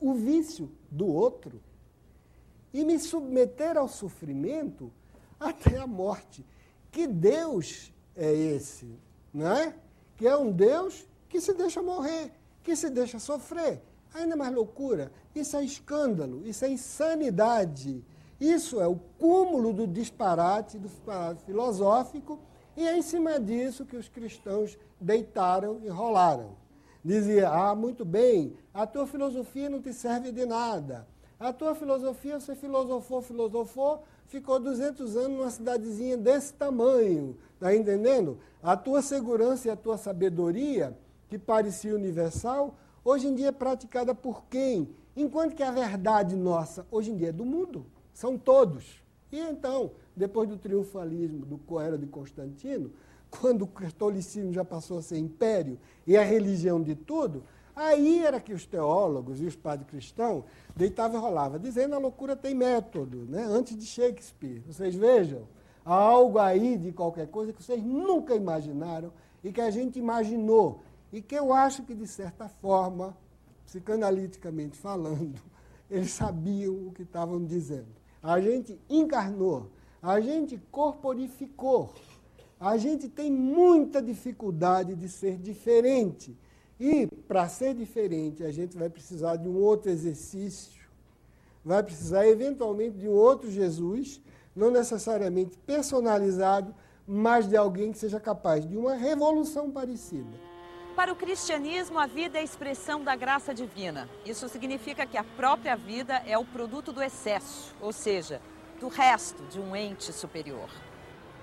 o 0.00 0.14
vício 0.14 0.70
do 0.90 1.06
outro 1.06 1.60
e 2.72 2.84
me 2.84 2.98
submeter 2.98 3.76
ao 3.76 3.88
sofrimento 3.88 4.92
até 5.38 5.78
a 5.78 5.86
morte. 5.86 6.44
Que 6.90 7.06
Deus 7.06 7.92
é 8.14 8.32
esse, 8.32 8.98
não 9.32 9.50
é? 9.50 9.74
Que 10.16 10.26
é 10.26 10.36
um 10.36 10.50
Deus 10.50 11.06
que 11.28 11.40
se 11.40 11.52
deixa 11.54 11.82
morrer, 11.82 12.32
que 12.62 12.74
se 12.74 12.90
deixa 12.90 13.18
sofrer. 13.18 13.82
Ainda 14.14 14.36
mais 14.36 14.54
loucura. 14.54 15.12
Isso 15.34 15.56
é 15.56 15.64
escândalo, 15.64 16.46
isso 16.46 16.64
é 16.64 16.70
insanidade. 16.70 18.04
Isso 18.40 18.80
é 18.80 18.86
o 18.86 18.96
cúmulo 19.18 19.72
do 19.72 19.86
disparate, 19.86 20.78
do 20.78 20.88
disparate 20.88 21.42
filosófico, 21.44 22.38
e 22.76 22.86
é 22.86 22.96
em 22.96 23.02
cima 23.02 23.40
disso 23.40 23.86
que 23.86 23.96
os 23.96 24.08
cristãos 24.08 24.78
deitaram 25.00 25.80
e 25.82 25.88
rolaram. 25.88 26.56
Dizia, 27.04 27.48
ah, 27.48 27.74
muito 27.74 28.04
bem, 28.04 28.56
a 28.74 28.86
tua 28.86 29.06
filosofia 29.06 29.70
não 29.70 29.80
te 29.80 29.92
serve 29.92 30.32
de 30.32 30.44
nada. 30.44 31.06
A 31.38 31.52
tua 31.52 31.74
filosofia, 31.74 32.40
você 32.40 32.54
filosofou, 32.54 33.22
filosofou, 33.22 34.02
ficou 34.26 34.58
200 34.58 35.16
anos 35.16 35.38
numa 35.38 35.50
cidadezinha 35.50 36.16
desse 36.16 36.52
tamanho, 36.54 37.36
está 37.54 37.74
entendendo? 37.74 38.38
A 38.62 38.76
tua 38.76 39.02
segurança 39.02 39.68
e 39.68 39.70
a 39.70 39.76
tua 39.76 39.96
sabedoria, 39.96 40.96
que 41.28 41.38
parecia 41.38 41.94
universal, 41.94 42.74
hoje 43.04 43.28
em 43.28 43.34
dia 43.34 43.48
é 43.48 43.52
praticada 43.52 44.14
por 44.14 44.44
quem? 44.46 44.88
Enquanto 45.14 45.54
que 45.54 45.62
a 45.62 45.70
verdade 45.70 46.36
nossa, 46.36 46.86
hoje 46.90 47.10
em 47.10 47.16
dia, 47.16 47.28
é 47.28 47.32
do 47.32 47.44
mundo, 47.44 47.86
são 48.12 48.36
todos. 48.36 49.02
E 49.30 49.38
então, 49.38 49.92
depois 50.16 50.48
do 50.48 50.56
triunfalismo 50.56 51.44
do 51.44 51.58
Coelho 51.58 51.98
de 51.98 52.06
Constantino, 52.06 52.90
quando 53.30 53.62
o 53.62 53.66
catolicismo 53.66 54.52
já 54.52 54.64
passou 54.64 54.98
a 54.98 55.02
ser 55.02 55.18
império 55.18 55.78
e 56.06 56.16
a 56.16 56.22
religião 56.22 56.82
de 56.82 56.94
tudo, 56.94 57.42
aí 57.74 58.20
era 58.24 58.40
que 58.40 58.54
os 58.54 58.64
teólogos 58.64 59.40
e 59.40 59.44
os 59.44 59.54
padres 59.54 59.88
cristãos 59.88 60.44
deitavam 60.74 61.18
e 61.18 61.20
rolavam, 61.20 61.58
dizendo 61.58 61.94
a 61.94 61.98
loucura 61.98 62.34
tem 62.34 62.54
método, 62.54 63.26
né? 63.28 63.44
antes 63.44 63.76
de 63.76 63.84
Shakespeare. 63.84 64.62
Vocês 64.66 64.94
vejam, 64.94 65.42
há 65.84 65.94
algo 65.94 66.38
aí 66.38 66.78
de 66.78 66.92
qualquer 66.92 67.28
coisa 67.28 67.52
que 67.52 67.62
vocês 67.62 67.82
nunca 67.82 68.34
imaginaram 68.34 69.12
e 69.44 69.52
que 69.52 69.60
a 69.60 69.70
gente 69.70 69.98
imaginou. 69.98 70.82
E 71.12 71.22
que 71.22 71.34
eu 71.34 71.52
acho 71.52 71.82
que, 71.84 71.94
de 71.94 72.06
certa 72.06 72.48
forma, 72.48 73.16
psicanaliticamente 73.64 74.76
falando, 74.76 75.40
eles 75.90 76.10
sabiam 76.10 76.74
o 76.88 76.92
que 76.92 77.02
estavam 77.02 77.44
dizendo. 77.44 77.94
A 78.22 78.40
gente 78.40 78.80
encarnou, 78.88 79.70
a 80.06 80.20
gente 80.20 80.60
corporificou 80.70 81.92
a 82.58 82.76
gente 82.78 83.08
tem 83.08 83.30
muita 83.30 84.00
dificuldade 84.00 84.94
de 84.94 85.08
ser 85.08 85.36
diferente. 85.36 86.36
E, 86.80 87.06
para 87.06 87.48
ser 87.48 87.74
diferente, 87.74 88.44
a 88.44 88.50
gente 88.50 88.76
vai 88.76 88.88
precisar 88.88 89.36
de 89.36 89.48
um 89.48 89.56
outro 89.56 89.90
exercício, 89.90 90.80
vai 91.64 91.82
precisar, 91.82 92.26
eventualmente, 92.26 92.98
de 92.98 93.08
um 93.08 93.12
outro 93.12 93.50
Jesus, 93.50 94.20
não 94.54 94.70
necessariamente 94.70 95.56
personalizado, 95.66 96.74
mas 97.06 97.48
de 97.48 97.56
alguém 97.56 97.92
que 97.92 97.98
seja 97.98 98.18
capaz 98.18 98.66
de 98.66 98.76
uma 98.76 98.94
revolução 98.94 99.70
parecida. 99.70 100.46
Para 100.94 101.12
o 101.12 101.16
cristianismo, 101.16 101.98
a 101.98 102.06
vida 102.06 102.38
é 102.38 102.40
a 102.40 102.44
expressão 102.44 103.04
da 103.04 103.14
graça 103.14 103.52
divina. 103.52 104.08
Isso 104.24 104.48
significa 104.48 105.06
que 105.06 105.18
a 105.18 105.24
própria 105.24 105.76
vida 105.76 106.22
é 106.26 106.38
o 106.38 106.44
produto 106.44 106.90
do 106.90 107.02
excesso, 107.02 107.74
ou 107.82 107.92
seja, 107.92 108.40
do 108.80 108.88
resto 108.88 109.42
de 109.44 109.58
um 109.58 109.74
ente 109.74 110.12
superior. 110.12 110.68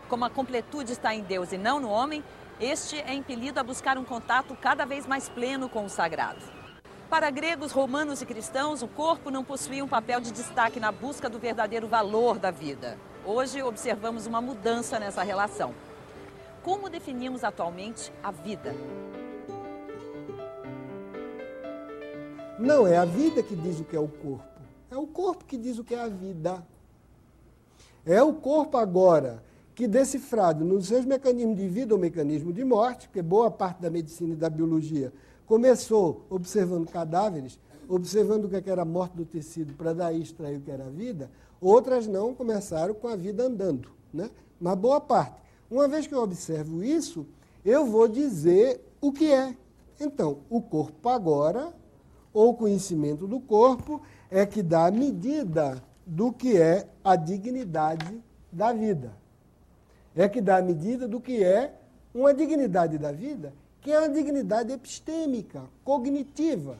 Como 0.07 0.25
a 0.25 0.29
completude 0.29 0.91
está 0.91 1.13
em 1.13 1.23
Deus 1.23 1.51
e 1.51 1.57
não 1.57 1.79
no 1.79 1.89
homem, 1.89 2.23
este 2.59 2.97
é 2.97 3.13
impelido 3.13 3.59
a 3.59 3.63
buscar 3.63 3.97
um 3.97 4.03
contato 4.03 4.55
cada 4.55 4.85
vez 4.85 5.07
mais 5.07 5.27
pleno 5.27 5.67
com 5.67 5.85
o 5.85 5.89
sagrado. 5.89 6.41
Para 7.09 7.29
gregos, 7.29 7.71
romanos 7.71 8.21
e 8.21 8.25
cristãos, 8.25 8.81
o 8.81 8.87
corpo 8.87 9.29
não 9.29 9.43
possuía 9.43 9.83
um 9.83 9.87
papel 9.87 10.19
de 10.19 10.31
destaque 10.31 10.79
na 10.79 10.91
busca 10.91 11.29
do 11.29 11.39
verdadeiro 11.39 11.87
valor 11.87 12.39
da 12.39 12.51
vida. 12.51 12.97
Hoje 13.25 13.61
observamos 13.61 14.25
uma 14.25 14.41
mudança 14.41 14.99
nessa 14.99 15.23
relação. 15.23 15.73
Como 16.61 16.89
definimos 16.89 17.43
atualmente 17.43 18.11
a 18.23 18.31
vida? 18.31 18.75
Não 22.59 22.87
é 22.87 22.97
a 22.97 23.05
vida 23.05 23.41
que 23.41 23.55
diz 23.55 23.79
o 23.79 23.83
que 23.83 23.95
é 23.95 23.99
o 23.99 24.07
corpo, 24.07 24.61
é 24.89 24.95
o 24.95 25.07
corpo 25.07 25.43
que 25.43 25.57
diz 25.57 25.77
o 25.79 25.83
que 25.83 25.95
é 25.95 26.01
a 26.01 26.07
vida. 26.07 26.65
É 28.05 28.21
o 28.21 28.33
corpo 28.33 28.77
agora 28.77 29.43
que 29.73 29.87
decifrado 29.87 30.63
nos 30.63 30.87
seus 30.87 31.05
mecanismos 31.05 31.57
de 31.57 31.67
vida 31.67 31.93
ou 31.93 31.99
mecanismo 31.99 32.51
de 32.51 32.63
morte, 32.63 33.07
porque 33.07 33.21
boa 33.21 33.49
parte 33.49 33.81
da 33.81 33.89
medicina 33.89 34.33
e 34.33 34.35
da 34.35 34.49
biologia 34.49 35.11
começou 35.45 36.25
observando 36.29 36.89
cadáveres, 36.89 37.59
observando 37.87 38.45
o 38.45 38.49
que 38.49 38.69
era 38.69 38.81
a 38.81 38.85
morte 38.85 39.15
do 39.15 39.25
tecido 39.25 39.73
para 39.73 39.93
daí 39.93 40.21
extrair 40.21 40.57
o 40.57 40.61
que 40.61 40.71
era 40.71 40.85
a 40.85 40.89
vida, 40.89 41.29
outras 41.59 42.07
não 42.07 42.33
começaram 42.33 42.93
com 42.93 43.07
a 43.07 43.15
vida 43.15 43.43
andando, 43.43 43.89
né? 44.13 44.29
mas 44.59 44.77
boa 44.77 45.01
parte. 45.01 45.41
Uma 45.69 45.87
vez 45.87 46.05
que 46.05 46.13
eu 46.13 46.21
observo 46.21 46.83
isso, 46.83 47.25
eu 47.65 47.85
vou 47.85 48.07
dizer 48.07 48.81
o 49.01 49.11
que 49.11 49.31
é. 49.31 49.55
Então, 49.99 50.39
o 50.49 50.61
corpo 50.61 51.09
agora, 51.09 51.73
ou 52.33 52.49
o 52.49 52.53
conhecimento 52.53 53.25
do 53.25 53.39
corpo, 53.39 54.01
é 54.29 54.45
que 54.45 54.61
dá 54.61 54.87
a 54.87 54.91
medida 54.91 55.81
do 56.05 56.31
que 56.31 56.57
é 56.57 56.87
a 57.03 57.15
dignidade 57.15 58.21
da 58.51 58.71
vida 58.73 59.23
é 60.15 60.29
que 60.29 60.41
dá 60.41 60.57
a 60.57 60.61
medida 60.61 61.07
do 61.07 61.19
que 61.19 61.43
é 61.43 61.73
uma 62.13 62.33
dignidade 62.33 62.97
da 62.97 63.11
vida, 63.11 63.53
que 63.81 63.91
é 63.91 63.99
uma 63.99 64.09
dignidade 64.09 64.71
epistêmica, 64.71 65.63
cognitiva. 65.83 66.77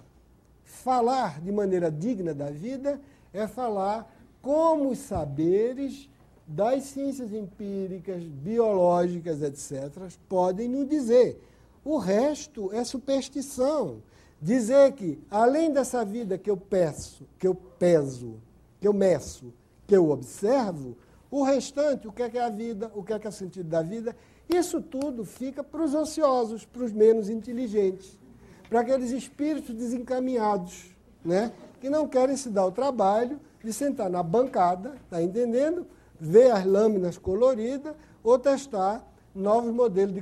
Falar 0.63 1.41
de 1.41 1.51
maneira 1.51 1.91
digna 1.91 2.33
da 2.33 2.49
vida 2.49 2.99
é 3.33 3.47
falar 3.47 4.12
como 4.41 4.89
os 4.89 4.99
saberes 4.99 6.09
das 6.45 6.83
ciências 6.83 7.33
empíricas, 7.33 8.23
biológicas, 8.23 9.41
etc., 9.41 9.91
podem 10.27 10.67
nos 10.67 10.88
dizer. 10.88 11.41
O 11.83 11.97
resto 11.97 12.71
é 12.73 12.83
superstição. 12.83 14.01
Dizer 14.41 14.91
que, 14.91 15.19
além 15.31 15.71
dessa 15.71 16.03
vida 16.03 16.38
que 16.38 16.49
eu 16.49 16.57
peço, 16.57 17.25
que 17.39 17.47
eu 17.47 17.55
peso, 17.55 18.36
que 18.83 18.87
eu 18.87 18.91
meço, 18.91 19.53
que 19.87 19.95
eu 19.95 20.09
observo, 20.09 20.97
o 21.31 21.41
restante, 21.41 22.05
o 22.05 22.11
que 22.11 22.21
é, 22.21 22.29
que 22.29 22.37
é 22.37 22.43
a 22.43 22.49
vida, 22.49 22.91
o 22.93 23.01
que 23.01 23.13
é, 23.13 23.17
que 23.17 23.25
é 23.25 23.29
o 23.29 23.31
sentido 23.31 23.69
da 23.69 23.81
vida, 23.81 24.13
isso 24.49 24.81
tudo 24.81 25.23
fica 25.23 25.63
para 25.63 25.81
os 25.81 25.93
ociosos, 25.93 26.65
para 26.65 26.83
os 26.83 26.91
menos 26.91 27.29
inteligentes, 27.29 28.19
para 28.67 28.81
aqueles 28.81 29.11
espíritos 29.11 29.73
desencaminhados, 29.73 30.93
né? 31.23 31.53
que 31.79 31.89
não 31.89 32.09
querem 32.09 32.35
se 32.35 32.49
dar 32.49 32.65
o 32.65 32.73
trabalho 32.73 33.39
de 33.63 33.71
sentar 33.71 34.09
na 34.09 34.21
bancada, 34.21 34.95
está 35.05 35.23
entendendo? 35.23 35.87
Ver 36.19 36.51
as 36.51 36.65
lâminas 36.65 37.17
coloridas 37.17 37.95
ou 38.21 38.37
testar 38.37 39.09
novos 39.33 39.73
modelos 39.73 40.13
de, 40.13 40.21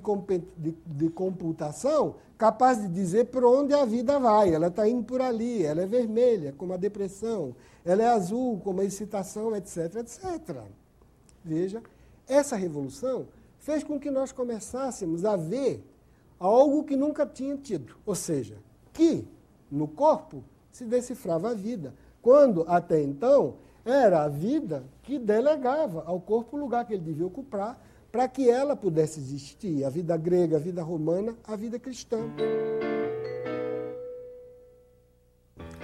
de, 0.56 0.78
de 0.86 1.10
computação 1.10 2.13
capazes 2.38 2.88
de 2.88 2.93
dizer 2.93 3.26
por 3.26 3.43
onde 3.43 3.74
a 3.74 3.86
vida 3.86 4.19
vai. 4.19 4.54
Ela 4.54 4.67
está 4.67 4.88
indo 4.88 5.04
por 5.04 5.19
ali, 5.19 5.63
ela 5.63 5.82
é 5.82 5.86
vermelha, 5.88 6.54
como 6.58 6.74
a 6.74 6.78
depressão, 6.78 7.56
ela 7.86 8.04
é 8.04 8.08
azul, 8.08 8.60
como 8.63 8.82
a 8.82 8.86
excitação, 8.86 9.56
etc, 9.56 9.96
etc. 9.96 10.62
Veja, 11.44 11.82
essa 12.28 12.56
revolução 12.56 13.28
fez 13.60 13.84
com 13.84 14.00
que 14.00 14.12
nós 14.12 14.32
começássemos 14.32 15.26
a 15.26 15.36
ver 15.36 15.84
algo 16.39 16.84
que 16.84 16.96
nunca 16.96 17.26
tinha 17.26 17.58
tido, 17.58 17.96
ou 18.06 18.15
seja, 18.15 18.58
que 18.94 19.28
no 19.72 19.88
corpo 19.88 20.44
se 20.72 20.86
decifrava 20.86 21.52
a 21.52 21.54
vida, 21.54 21.94
quando 22.22 22.65
até 22.67 23.02
então 23.02 23.56
era 23.86 24.24
a 24.24 24.28
vida 24.28 24.84
que 25.04 25.17
delegava 25.17 26.04
ao 26.06 26.20
corpo 26.20 26.56
o 26.56 26.60
lugar 26.60 26.86
que 26.86 26.94
ele 26.94 27.04
devia 27.04 27.26
ocupar 27.26 27.82
para 28.12 28.28
que 28.28 28.50
ela 28.50 28.76
pudesse 28.76 29.20
existir, 29.20 29.84
a 29.84 29.89
vida 29.89 30.17
grega, 30.17 30.58
a 30.58 30.60
vida 30.60 30.84
romana, 30.84 31.36
a 31.48 31.56
vida 31.56 31.80
cristã. 31.80 32.20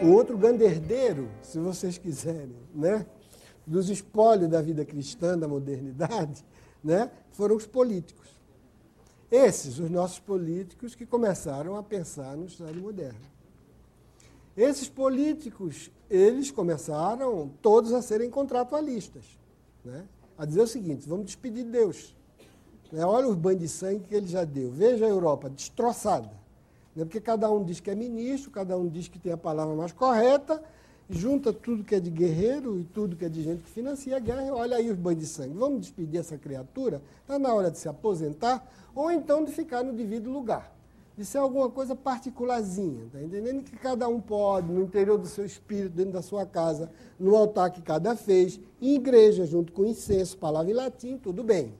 O 0.02 0.12
outro 0.12 0.38
ganderdeiro, 0.38 1.30
se 1.42 1.60
vocês 1.60 1.98
quiserem, 1.98 2.56
né? 2.74 3.06
dos 3.66 3.90
espólios 3.90 4.50
da 4.50 4.62
vida 4.62 4.86
cristã, 4.86 5.38
da 5.38 5.48
modernidade, 5.48 6.46
né, 6.82 7.12
foram 7.32 7.56
os 7.56 7.68
políticos. 7.68 8.30
Esses, 9.30 9.78
os 9.78 9.90
nossos 9.90 10.20
políticos 10.20 10.96
que 10.96 11.06
começaram 11.06 11.76
a 11.76 11.84
pensar 11.84 12.38
no 12.38 12.46
Estado 12.46 12.80
moderno. 12.80 13.20
Esses 14.56 14.88
políticos, 14.88 15.92
eles 16.10 16.50
começaram 16.50 17.52
todos 17.62 17.92
a 17.92 18.02
serem 18.02 18.30
contratualistas. 18.30 19.38
Né? 19.84 20.08
a 20.38 20.46
dizer 20.46 20.62
o 20.62 20.68
seguinte: 20.68 21.10
vamos 21.10 21.26
despedir 21.26 21.66
de 21.66 21.72
Deus. 21.72 22.16
Né? 22.92 23.04
Olha 23.06 23.28
os 23.28 23.36
banhos 23.36 23.62
de 23.62 23.68
sangue 23.68 24.06
que 24.08 24.16
ele 24.16 24.28
já 24.28 24.44
deu. 24.44 24.72
Veja 24.72 25.06
a 25.06 25.10
Europa 25.10 25.50
destroçada. 25.50 26.32
Né? 26.98 27.06
Porque 27.06 27.22
cada 27.22 27.50
um 27.52 27.64
diz 27.64 27.80
que 27.80 27.92
é 27.92 27.96
ministro, 27.96 28.50
cada 28.50 28.76
um 28.76 28.88
diz 28.90 29.08
que 29.08 29.20
tem 29.20 29.32
a 29.32 29.38
palavra 29.38 29.76
mais 29.76 29.92
correta, 29.92 30.62
junta 31.08 31.54
tudo 31.54 31.84
que 31.84 31.94
é 31.94 32.00
de 32.00 32.10
guerreiro 32.10 32.80
e 32.80 32.84
tudo 32.84 33.16
que 33.16 33.24
é 33.24 33.30
de 33.30 33.44
gente 33.44 33.64
que 33.64 33.70
financia 33.70 34.18
a 34.18 34.20
guerra. 34.20 34.52
Olha 34.52 34.78
aí 34.78 34.90
os 34.90 34.98
banhos 34.98 35.22
de 35.22 35.28
sangue. 35.28 35.54
Vamos 35.54 35.82
despedir 35.82 36.20
essa 36.20 36.38
criatura? 36.38 37.00
Está 37.22 37.38
na 37.38 37.54
hora 37.54 37.70
de 37.70 37.78
se 37.78 37.88
aposentar 37.88 38.68
ou 38.96 39.12
então 39.12 39.46
de 39.46 39.52
ficar 39.52 39.84
no 39.84 39.94
devido 39.94 40.32
lugar. 40.32 40.76
De 41.16 41.26
ser 41.26 41.40
alguma 41.40 41.70
coisa 41.70 41.96
particularzinha, 41.96 43.06
está 43.06 43.20
entendendo? 43.20 43.64
Que 43.64 43.76
cada 43.76 44.08
um 44.08 44.20
pode, 44.20 44.72
no 44.72 44.84
interior 44.84 45.18
do 45.18 45.26
seu 45.26 45.44
espírito, 45.46 45.96
dentro 45.96 46.14
da 46.14 46.22
sua 46.22 46.46
casa, 46.46 46.92
no 47.20 47.36
altar 47.36 47.72
que 47.72 47.82
cada 47.82 48.16
fez, 48.16 48.60
em 48.80 48.94
igreja, 48.94 49.44
junto 49.44 49.74
com 49.74 49.84
incenso, 49.84 50.38
palavra 50.38 50.70
em 50.70 50.76
latim, 50.76 51.18
tudo 51.18 51.44
bem. 51.44 51.74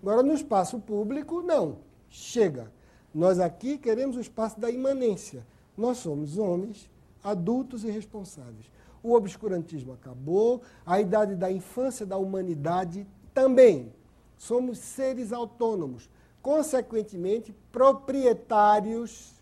Agora, 0.00 0.22
no 0.22 0.32
espaço 0.32 0.78
público, 0.78 1.42
não. 1.42 1.78
Chega. 2.08 2.70
Nós 3.14 3.40
aqui 3.40 3.76
queremos 3.76 4.16
o 4.16 4.20
espaço 4.20 4.60
da 4.60 4.70
imanência. 4.70 5.46
Nós 5.76 5.98
somos 5.98 6.38
homens 6.38 6.88
adultos 7.22 7.84
e 7.84 7.90
responsáveis. 7.90 8.70
O 9.02 9.14
obscurantismo 9.14 9.92
acabou, 9.92 10.62
a 10.84 11.00
idade 11.00 11.34
da 11.34 11.50
infância 11.50 12.04
da 12.04 12.16
humanidade 12.16 13.06
também. 13.32 13.92
Somos 14.36 14.78
seres 14.78 15.32
autônomos, 15.32 16.08
consequentemente 16.42 17.54
proprietários 17.72 19.32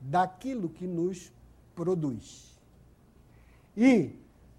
daquilo 0.00 0.68
que 0.68 0.86
nos 0.86 1.32
produz. 1.74 2.52
E 3.76 4.10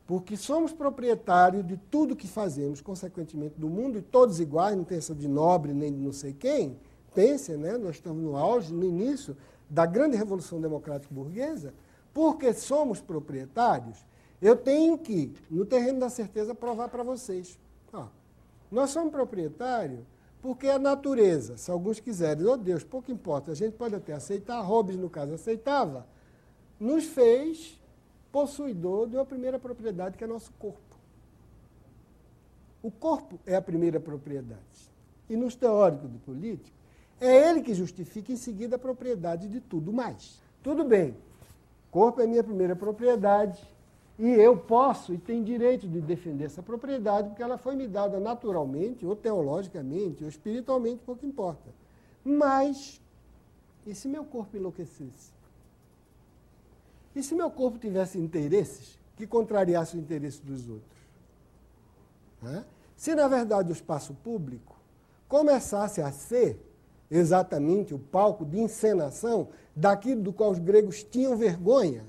porque 0.06 0.36
somos 0.36 0.74
proprietários 0.74 1.65
de 1.65 1.78
tudo 1.78 2.15
que 2.15 2.28
fazemos, 2.28 2.82
consequentemente, 2.82 3.56
do 3.58 3.69
mundo, 3.69 3.98
e 3.98 4.02
todos 4.02 4.39
iguais, 4.39 4.76
não 4.76 4.84
tem 4.84 4.98
essa 4.98 5.15
de 5.15 5.28
nobre 5.28 5.74
nem 5.74 5.91
de 5.91 6.00
não 6.00 6.12
sei 6.12 6.34
quem. 6.34 6.78
Né? 7.15 7.78
nós 7.78 7.95
estamos 7.95 8.23
no 8.23 8.36
auge, 8.36 8.73
no 8.73 8.84
início 8.84 9.36
da 9.69 9.86
grande 9.86 10.17
revolução 10.17 10.60
democrática 10.60 11.13
burguesa, 11.13 11.73
porque 12.13 12.54
somos 12.54 13.02
proprietários, 13.02 14.06
eu 14.41 14.56
tenho 14.56 14.97
que, 14.97 15.34
no 15.49 15.65
terreno 15.65 15.99
da 15.99 16.10
certeza, 16.10 16.54
provar 16.54 16.89
para 16.89 17.04
vocês. 17.04 17.58
Ó, 17.91 18.08
nós 18.71 18.89
somos 18.89 19.12
proprietários 19.12 20.02
porque 20.41 20.67
a 20.67 20.78
natureza, 20.78 21.56
se 21.56 21.71
alguns 21.71 22.02
quiserem, 22.02 22.45
oh 22.45 22.58
Deus, 22.58 22.84
pouco 22.84 23.10
importa, 23.10 23.52
a 23.52 23.56
gente 23.56 23.78
pode 23.78 23.95
até 23.95 24.12
aceitar, 24.12 24.60
Hobbes, 24.60 24.97
no 24.97 25.10
caso, 25.10 25.34
aceitava, 25.34 26.06
nos 26.78 27.06
fez 27.06 27.80
possuidor 28.30 29.08
de 29.08 29.15
uma 29.15 29.26
primeira 29.26 29.58
propriedade 29.58 30.17
que 30.17 30.23
é 30.23 30.28
nosso 30.28 30.52
corpo. 30.60 30.80
O 32.82 32.91
corpo 32.91 33.39
é 33.45 33.56
a 33.56 33.62
primeira 33.62 34.02
propriedade. 34.02 34.91
E 35.30 35.38
nos 35.38 35.56
teóricos 35.56 36.10
do 36.10 36.19
político, 36.19 36.76
é 37.19 37.49
ele 37.49 37.62
que 37.62 37.73
justifica 37.73 38.32
em 38.32 38.36
seguida 38.36 38.76
a 38.76 38.80
propriedade 38.80 39.47
de 39.47 39.60
tudo 39.60 39.93
mais. 39.93 40.41
Tudo 40.62 40.84
bem, 40.84 41.15
corpo 41.91 42.21
é 42.21 42.28
minha 42.28 42.43
primeira 42.43 42.76
propriedade 42.76 43.62
e 44.17 44.28
eu 44.28 44.56
posso 44.58 45.13
e 45.13 45.17
tenho 45.17 45.43
direito 45.43 45.88
de 45.88 45.99
defender 45.99 46.45
essa 46.45 46.62
propriedade 46.62 47.30
porque 47.30 47.43
ela 47.43 47.58
foi 47.58 47.76
me 47.76 47.88
dada 47.88 48.19
naturalmente, 48.19 49.06
ou 49.06 49.15
teologicamente, 49.15 50.23
ou 50.23 50.30
espiritualmente, 50.30 51.02
pouco 51.06 51.26
importa. 51.26 51.69
Mas, 52.23 53.02
e 53.86 53.95
se 53.95 54.08
meu 54.08 54.23
corpo 54.23 54.56
enlouquecesse? 54.56 55.34
E 57.15 57.21
se 57.21 57.36
meu 57.36 57.49
corpo 57.49 57.78
tivesse 57.78 58.17
interesses 58.17 58.97
que 59.15 59.28
contrariassem 59.28 59.99
o 59.99 60.04
interesse 60.04 60.41
dos 60.41 60.69
outros? 60.69 61.04
Se, 62.95 63.15
na 63.15 63.28
verdade, 63.28 63.69
o 63.69 63.73
espaço 63.73 64.13
público 64.23 64.76
começasse 65.28 66.02
a 66.02 66.12
ser 66.12 66.60
exatamente 67.17 67.93
o 67.93 67.99
palco 67.99 68.43
de 68.43 68.60
encenação 68.60 69.49
daquilo 69.76 70.21
do 70.21 70.34
qual 70.34 70.52
os 70.52 70.60
gregos 70.60 71.04
tinham 71.04 71.38
vergonha, 71.38 72.04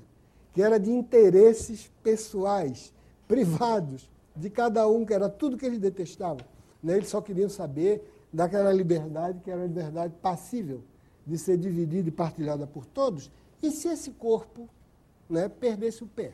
que 0.52 0.62
era 0.62 0.78
de 0.78 0.90
interesses 0.90 1.90
pessoais, 2.02 2.92
privados, 3.28 4.10
de 4.34 4.50
cada 4.50 4.88
um, 4.88 5.04
que 5.04 5.14
era 5.14 5.28
tudo 5.28 5.56
que 5.56 5.66
eles 5.66 5.78
detestavam. 5.78 6.44
Né? 6.82 6.96
Eles 6.96 7.08
só 7.08 7.20
queriam 7.20 7.48
saber 7.48 8.10
daquela 8.32 8.72
liberdade, 8.72 9.40
que 9.40 9.50
era 9.50 9.62
a 9.62 9.66
liberdade 9.66 10.14
passível 10.20 10.82
de 11.26 11.38
ser 11.38 11.56
dividida 11.56 12.08
e 12.08 12.12
partilhada 12.12 12.66
por 12.66 12.84
todos. 12.84 13.30
E 13.62 13.70
se 13.70 13.88
esse 13.88 14.10
corpo 14.10 14.68
né, 15.28 15.48
perdesse 15.48 16.02
o 16.02 16.06
pé, 16.06 16.32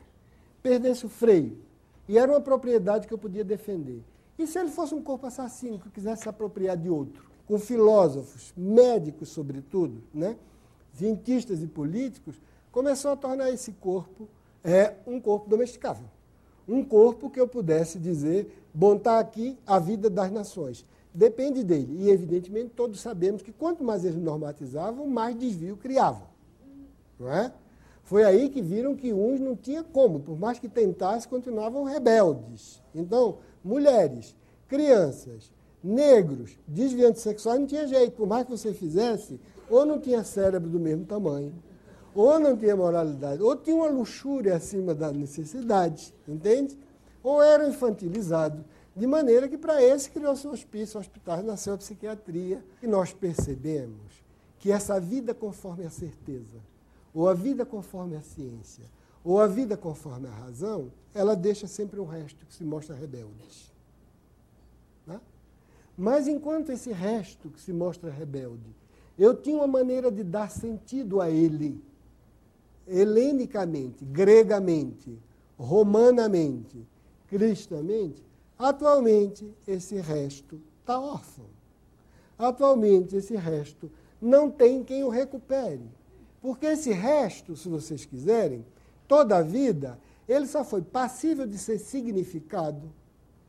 perdesse 0.62 1.04
o 1.04 1.09
freio, 1.09 1.59
e 2.09 2.16
era 2.16 2.33
uma 2.33 2.40
propriedade 2.40 3.06
que 3.06 3.12
eu 3.12 3.18
podia 3.18 3.44
defender. 3.44 4.02
E 4.38 4.46
se 4.46 4.59
ele 4.59 4.70
fosse 4.70 4.94
um 4.94 5.02
corpo 5.02 5.26
assassino 5.26 5.78
que 5.78 5.90
quisesse 5.90 6.22
se 6.22 6.28
apropriar 6.28 6.76
de 6.76 6.88
outro? 6.88 7.29
Com 7.50 7.58
filósofos, 7.58 8.52
médicos, 8.56 9.30
sobretudo, 9.30 10.04
né? 10.14 10.36
cientistas 10.94 11.60
e 11.60 11.66
políticos, 11.66 12.36
começou 12.70 13.10
a 13.10 13.16
tornar 13.16 13.50
esse 13.50 13.72
corpo 13.72 14.28
é, 14.62 14.94
um 15.04 15.20
corpo 15.20 15.50
domesticável. 15.50 16.06
Um 16.68 16.84
corpo 16.84 17.28
que 17.28 17.40
eu 17.40 17.48
pudesse 17.48 17.98
dizer, 17.98 18.64
bom, 18.72 18.94
está 18.94 19.18
aqui 19.18 19.58
a 19.66 19.80
vida 19.80 20.08
das 20.08 20.30
nações. 20.30 20.86
Depende 21.12 21.64
dele. 21.64 22.04
E, 22.04 22.10
evidentemente, 22.10 22.68
todos 22.68 23.00
sabemos 23.00 23.42
que 23.42 23.50
quanto 23.50 23.82
mais 23.82 24.04
eles 24.04 24.22
normatizavam, 24.22 25.08
mais 25.08 25.36
desvio 25.36 25.76
criavam. 25.76 26.28
Não 27.18 27.32
é? 27.32 27.52
Foi 28.04 28.22
aí 28.22 28.48
que 28.48 28.62
viram 28.62 28.94
que 28.94 29.12
uns 29.12 29.40
não 29.40 29.56
tinha 29.56 29.82
como, 29.82 30.20
por 30.20 30.38
mais 30.38 30.60
que 30.60 30.68
tentassem, 30.68 31.28
continuavam 31.28 31.82
rebeldes. 31.82 32.80
Então, 32.94 33.38
mulheres, 33.64 34.36
crianças, 34.68 35.50
negros, 35.82 36.58
desviantes 36.66 37.22
sexuais, 37.22 37.58
não 37.58 37.66
tinha 37.66 37.86
jeito. 37.86 38.12
Por 38.12 38.26
mais 38.26 38.44
que 38.44 38.50
você 38.50 38.72
fizesse, 38.72 39.40
ou 39.68 39.86
não 39.86 39.98
tinha 39.98 40.24
cérebro 40.24 40.68
do 40.68 40.78
mesmo 40.78 41.04
tamanho, 41.04 41.54
ou 42.14 42.38
não 42.38 42.56
tinha 42.56 42.76
moralidade, 42.76 43.42
ou 43.42 43.56
tinha 43.56 43.76
uma 43.76 43.88
luxúria 43.88 44.56
acima 44.56 44.94
da 44.94 45.12
necessidade, 45.12 46.14
entende? 46.26 46.76
Ou 47.22 47.42
eram 47.42 47.68
infantilizados. 47.68 48.60
De 48.96 49.06
maneira 49.06 49.48
que 49.48 49.56
para 49.56 49.82
esse 49.82 50.10
criou-se 50.10 50.46
o 50.46 50.50
hospício, 50.50 50.98
hospitais, 50.98 51.44
nasceu 51.44 51.74
a 51.74 51.78
psiquiatria. 51.78 52.62
E 52.82 52.86
nós 52.86 53.12
percebemos 53.12 54.22
que 54.58 54.72
essa 54.72 55.00
vida 55.00 55.32
conforme 55.32 55.86
a 55.86 55.90
certeza, 55.90 56.58
ou 57.14 57.28
a 57.28 57.34
vida 57.34 57.64
conforme 57.64 58.16
a 58.16 58.20
ciência, 58.20 58.84
ou 59.24 59.40
a 59.40 59.46
vida 59.46 59.76
conforme 59.76 60.26
a 60.26 60.30
razão, 60.30 60.90
ela 61.14 61.34
deixa 61.34 61.66
sempre 61.66 62.00
um 62.00 62.04
resto 62.04 62.44
que 62.44 62.54
se 62.54 62.64
mostra 62.64 62.94
rebelde. 62.94 63.69
Mas 66.00 66.26
enquanto 66.26 66.72
esse 66.72 66.90
resto 66.92 67.50
que 67.50 67.60
se 67.60 67.74
mostra 67.74 68.10
rebelde, 68.10 68.74
eu 69.18 69.34
tinha 69.34 69.58
uma 69.58 69.66
maneira 69.66 70.10
de 70.10 70.24
dar 70.24 70.50
sentido 70.50 71.20
a 71.20 71.28
ele, 71.28 71.78
helenicamente, 72.88 74.02
gregamente, 74.06 75.18
romanamente, 75.59 76.88
cristamente, 77.28 78.24
atualmente 78.59 79.55
esse 79.68 79.96
resto 79.96 80.59
está 80.80 80.98
órfão. 80.98 81.44
Atualmente 82.38 83.14
esse 83.14 83.36
resto 83.36 83.92
não 84.22 84.51
tem 84.51 84.82
quem 84.82 85.05
o 85.05 85.11
recupere. 85.11 85.84
Porque 86.40 86.64
esse 86.64 86.92
resto, 86.92 87.55
se 87.55 87.68
vocês 87.68 88.07
quiserem, 88.07 88.64
toda 89.07 89.36
a 89.36 89.42
vida, 89.42 90.01
ele 90.26 90.46
só 90.46 90.64
foi 90.64 90.80
passível 90.80 91.46
de 91.46 91.59
ser 91.59 91.78
significado. 91.78 92.90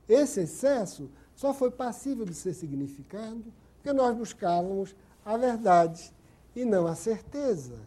Esse 0.05 0.41
excesso 0.41 1.09
só 1.41 1.55
foi 1.55 1.71
passível 1.71 2.23
de 2.23 2.35
ser 2.35 2.53
significado 2.53 3.43
porque 3.73 3.91
nós 3.91 4.15
buscávamos 4.15 4.95
a 5.25 5.35
verdade 5.37 6.13
e 6.55 6.63
não 6.63 6.85
a 6.85 6.93
certeza. 6.93 7.79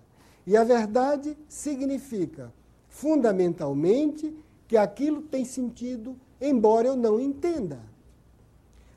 E 0.44 0.56
a 0.56 0.64
verdade 0.64 1.38
significa, 1.48 2.52
fundamentalmente, 2.88 4.36
que 4.66 4.76
aquilo 4.76 5.22
tem 5.22 5.44
sentido, 5.44 6.16
embora 6.40 6.88
eu 6.88 6.96
não 6.96 7.20
entenda. 7.20 7.78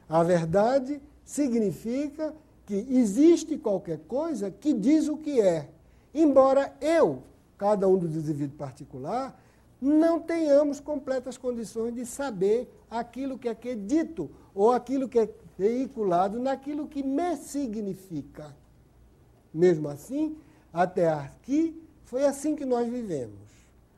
A 0.10 0.24
verdade 0.24 1.00
significa 1.24 2.34
que 2.66 2.74
existe 2.90 3.60
qualquer 3.60 4.00
coisa 4.08 4.50
que 4.50 4.74
diz 4.74 5.08
o 5.08 5.18
que 5.18 5.40
é, 5.40 5.70
embora 6.16 6.76
eu, 6.82 7.22
cada 7.60 7.88
um 7.88 7.96
dos 7.96 8.16
indivíduos 8.16 8.58
particular, 8.58 9.40
não 9.80 10.20
tenhamos 10.20 10.80
completas 10.80 11.38
condições 11.38 11.94
de 11.94 12.08
saber 12.08 12.68
aquilo 12.90 13.38
que 13.38 13.48
é, 13.48 13.54
que 13.54 13.70
é 13.70 13.76
dito 13.76 14.32
ou 14.58 14.72
aquilo 14.72 15.08
que 15.08 15.20
é 15.20 15.30
veiculado 15.56 16.40
naquilo 16.40 16.88
que 16.88 17.04
me 17.04 17.38
significa. 17.38 18.56
Mesmo 19.54 19.88
assim, 19.88 20.36
até 20.74 21.08
aqui 21.08 21.80
foi 22.06 22.26
assim 22.26 22.56
que 22.56 22.66
nós 22.66 22.90
vivemos. 22.90 23.38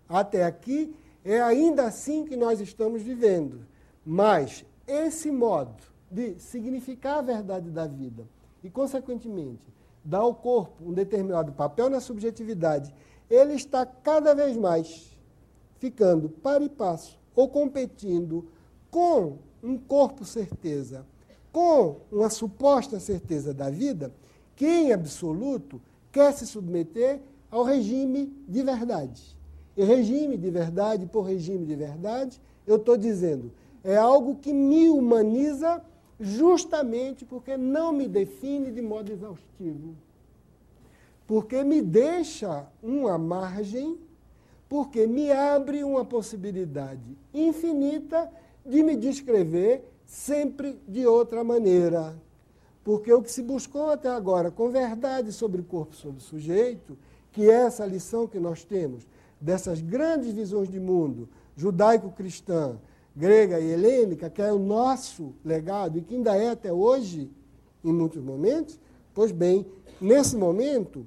Até 0.08 0.44
aqui 0.44 0.94
é 1.24 1.42
ainda 1.42 1.86
assim 1.86 2.26
que 2.26 2.36
nós 2.36 2.60
estamos 2.60 3.02
vivendo. 3.02 3.66
Mas 4.06 4.66
esse 4.86 5.32
modo 5.32 5.82
de 6.12 6.38
significar 6.40 7.20
a 7.20 7.22
verdade 7.22 7.70
da 7.70 7.88
vida 7.88 8.28
e, 8.62 8.70
consequentemente, 8.70 9.74
dar 10.04 10.20
ao 10.20 10.36
corpo 10.36 10.84
um 10.90 10.94
determinado 10.94 11.54
papel 11.54 11.90
na 11.90 12.02
subjetividade, 12.02 12.94
ele 13.30 13.54
está 13.54 13.86
cada 13.86 14.36
vez 14.36 14.58
mais 14.58 15.18
ficando 15.78 16.28
para 16.30 16.64
e 16.64 16.70
passo 16.70 17.18
ou 17.34 17.48
competindo 17.48 18.50
com 18.92 19.38
um 19.64 19.78
corpo 19.78 20.26
certeza 20.26 21.06
com 21.52 21.98
uma 22.12 22.30
suposta 22.30 23.00
certeza 23.00 23.54
da 23.54 23.70
vida, 23.70 24.14
que 24.56 24.66
em 24.66 24.92
absoluto 24.92 25.82
quer 26.12 26.34
se 26.34 26.46
submeter 26.46 27.20
ao 27.50 27.64
regime 27.64 28.34
de 28.48 28.62
verdade. 28.62 29.38
E 29.76 29.84
regime 29.84 30.38
de 30.38 30.50
verdade 30.50 31.06
por 31.06 31.22
regime 31.22 31.66
de 31.66 31.76
verdade, 31.76 32.42
eu 32.68 32.76
estou 32.76 32.98
dizendo, 32.98 33.52
é 33.84 33.96
algo 33.96 34.36
que 34.36 34.54
me 34.54 34.90
humaniza 34.90 35.82
justamente 36.20 37.26
porque 37.26 37.56
não 37.58 37.94
me 37.94 38.08
define 38.08 38.72
de 38.72 38.82
modo 38.82 39.12
exaustivo. 39.12 39.96
Porque 41.26 41.64
me 41.64 41.82
deixa 41.82 42.68
uma 42.84 43.18
margem, 43.18 43.98
porque 44.68 45.08
me 45.08 45.32
abre 45.32 45.84
uma 45.84 46.04
possibilidade 46.04 47.18
infinita 47.34 48.30
de 48.66 48.84
me 48.84 48.96
descrever 48.96 49.84
sempre 50.06 50.80
de 50.88 51.06
outra 51.06 51.44
maneira. 51.44 52.16
Porque 52.84 53.14
o 53.14 53.22
que 53.22 53.32
se 53.32 53.42
buscou 53.42 53.92
até 53.92 54.10
agora 54.10 54.50
com 54.50 54.70
verdade 54.70 55.32
sobre 55.32 55.62
o 55.62 55.64
corpo, 55.64 55.96
sobre 55.96 56.18
o 56.18 56.24
sujeito, 56.24 56.98
que 57.32 57.50
é 57.50 57.66
essa 57.66 57.86
lição 57.86 58.28
que 58.28 58.40
nós 58.40 58.64
temos 58.64 59.08
dessas 59.40 59.82
grandes 59.82 60.34
visões 60.34 60.70
de 60.70 60.80
mundo, 60.80 61.30
judaico-cristã, 61.56 62.78
grega 63.16 63.60
e 63.60 63.72
helênica, 63.72 64.30
que 64.30 64.42
é 64.42 64.52
o 64.52 64.60
nosso 64.60 65.34
legado 65.44 65.98
e 65.98 66.02
que 66.02 66.16
ainda 66.16 66.36
é 66.36 66.50
até 66.50 66.72
hoje, 66.72 67.30
em 67.84 67.94
muitos 67.94 68.22
momentos, 68.22 68.80
pois 69.14 69.32
bem, 69.32 69.66
nesse 70.02 70.36
momento 70.36 71.06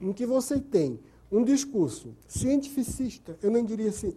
em 0.00 0.12
que 0.12 0.26
você 0.26 0.58
tem 0.58 0.98
um 1.30 1.44
discurso 1.44 2.14
cientificista, 2.26 3.38
eu 3.42 3.50
não 3.50 3.64
diria 3.64 3.88
assim, 3.88 4.14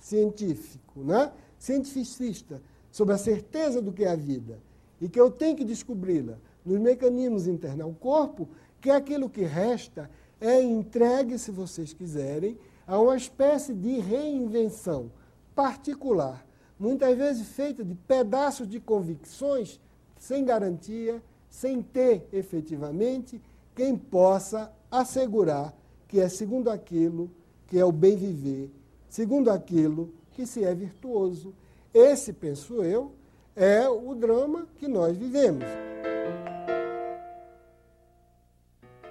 científico, 0.00 1.00
né? 1.02 1.32
Cientificista, 1.60 2.60
sobre 2.90 3.14
a 3.14 3.18
certeza 3.18 3.80
do 3.80 3.92
que 3.92 4.02
é 4.02 4.10
a 4.10 4.16
vida 4.16 4.58
e 5.00 5.08
que 5.08 5.20
eu 5.20 5.30
tenho 5.30 5.56
que 5.56 5.64
descobri-la 5.64 6.38
nos 6.64 6.80
mecanismos 6.80 7.46
internos 7.46 7.82
ao 7.82 7.92
corpo, 7.92 8.48
que 8.80 8.90
aquilo 8.90 9.30
que 9.30 9.42
resta 9.42 10.10
é 10.40 10.60
entregue, 10.60 11.38
se 11.38 11.50
vocês 11.50 11.92
quiserem, 11.92 12.58
a 12.86 12.98
uma 12.98 13.16
espécie 13.16 13.72
de 13.72 14.00
reinvenção 14.00 15.12
particular, 15.54 16.44
muitas 16.78 17.16
vezes 17.16 17.46
feita 17.48 17.84
de 17.84 17.94
pedaços 17.94 18.66
de 18.66 18.80
convicções 18.80 19.78
sem 20.18 20.44
garantia, 20.44 21.22
sem 21.48 21.82
ter 21.82 22.26
efetivamente 22.32 23.40
quem 23.74 23.96
possa 23.96 24.72
assegurar 24.90 25.74
que 26.08 26.18
é 26.18 26.28
segundo 26.28 26.68
aquilo 26.68 27.30
que 27.68 27.78
é 27.78 27.84
o 27.84 27.92
bem 27.92 28.16
viver, 28.16 28.70
segundo 29.08 29.48
aquilo 29.48 30.12
que 30.32 30.46
se 30.46 30.64
é 30.64 30.74
virtuoso. 30.74 31.54
Esse, 31.92 32.32
penso 32.32 32.82
eu, 32.82 33.12
é 33.56 33.88
o 33.88 34.14
drama 34.14 34.66
que 34.78 34.86
nós 34.86 35.16
vivemos. 35.16 35.64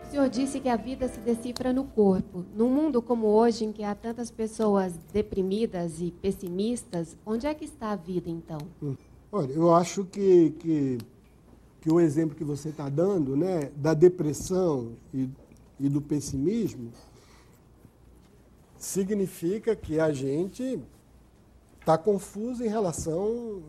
O 0.04 0.12
senhor 0.12 0.28
disse 0.28 0.60
que 0.60 0.68
a 0.68 0.76
vida 0.76 1.08
se 1.08 1.20
decifra 1.20 1.72
no 1.72 1.84
corpo. 1.84 2.44
Num 2.56 2.70
mundo 2.70 3.00
como 3.00 3.28
hoje, 3.28 3.64
em 3.66 3.72
que 3.72 3.84
há 3.84 3.94
tantas 3.94 4.32
pessoas 4.32 4.98
deprimidas 5.14 6.02
e 6.02 6.12
pessimistas, 6.12 7.16
onde 7.24 7.46
é 7.46 7.54
que 7.54 7.66
está 7.66 7.92
a 7.92 7.96
vida, 7.96 8.28
então? 8.28 8.58
Hum. 8.82 8.96
Olha, 9.32 9.52
eu 9.52 9.72
acho 9.76 10.06
que, 10.06 10.50
que, 10.58 10.98
que 11.82 11.92
o 11.92 12.00
exemplo 12.00 12.36
que 12.36 12.44
você 12.44 12.70
está 12.70 12.90
dando, 12.90 13.38
né, 13.38 13.70
da 13.76 13.94
depressão 13.94 14.94
e, 15.14 15.30
e 15.80 15.88
do 15.88 16.02
pessimismo, 16.02 16.92
significa 18.76 19.76
que 19.76 20.00
a 20.00 20.12
gente 20.12 20.82
está 21.80 21.98
confuso 21.98 22.64
em 22.64 22.68
relação 22.68 23.64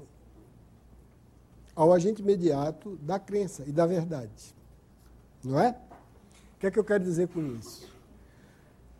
ao 1.75 1.93
agente 1.93 2.21
imediato 2.21 2.97
da 3.03 3.19
crença 3.19 3.65
e 3.67 3.73
da 3.73 3.87
verdade. 3.87 4.55
Não 5.43 5.59
é? 5.59 5.71
O 6.57 6.59
que 6.61 6.67
é 6.67 6.71
que 6.71 6.79
eu 6.79 6.85
quero 6.85 7.03
dizer 7.03 7.29
com 7.29 7.41
isso? 7.57 7.89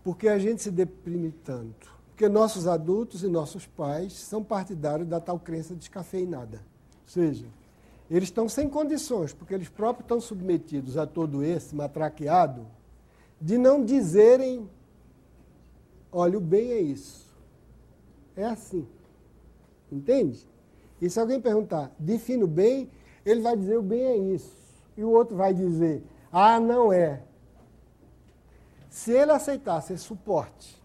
Porque 0.03 0.29
a 0.29 0.39
gente 0.39 0.63
se 0.63 0.71
deprime 0.71 1.31
tanto? 1.45 1.93
Porque 2.11 2.29
nossos 2.29 2.67
adultos 2.67 3.23
e 3.23 3.29
nossos 3.29 3.67
pais 3.67 4.15
são 4.15 4.43
partidários 4.43 5.09
da 5.09 5.21
tal 5.21 5.39
crença 5.39 5.75
descafeinada. 5.75 6.59
Ou 7.03 7.09
seja, 7.09 7.47
eles 8.11 8.29
estão 8.29 8.49
sem 8.49 8.69
condições, 8.69 9.33
porque 9.33 9.55
eles 9.55 9.69
próprios 9.69 10.05
estão 10.05 10.21
submetidos 10.21 10.97
a 10.97 11.07
todo 11.07 11.45
esse 11.45 11.75
matraqueado, 11.75 12.67
de 13.41 13.57
não 13.57 13.85
dizerem: 13.85 14.69
olha, 16.11 16.39
o 16.39 16.41
bem 16.41 16.73
é 16.73 16.81
isso. 16.81 17.29
É 18.37 18.47
assim. 18.47 18.87
Entende? 19.91 20.47
E 21.01 21.09
se 21.09 21.19
alguém 21.19 21.41
perguntar, 21.41 21.91
defina 21.99 22.45
o 22.45 22.49
bem, 22.49 22.91
ele 23.25 23.41
vai 23.41 23.57
dizer 23.57 23.79
o 23.79 23.83
bem 23.83 24.03
é 24.03 24.17
isso. 24.17 24.57
E 24.97 25.03
o 25.03 25.11
outro 25.11 25.37
vai 25.37 25.55
dizer, 25.55 26.03
ah, 26.31 26.61
não 26.61 26.93
é. 26.93 27.23
Se 28.89 29.13
ele 29.13 29.33
aceitar 29.33 29.81
ser 29.81 29.99
suporte 29.99 30.81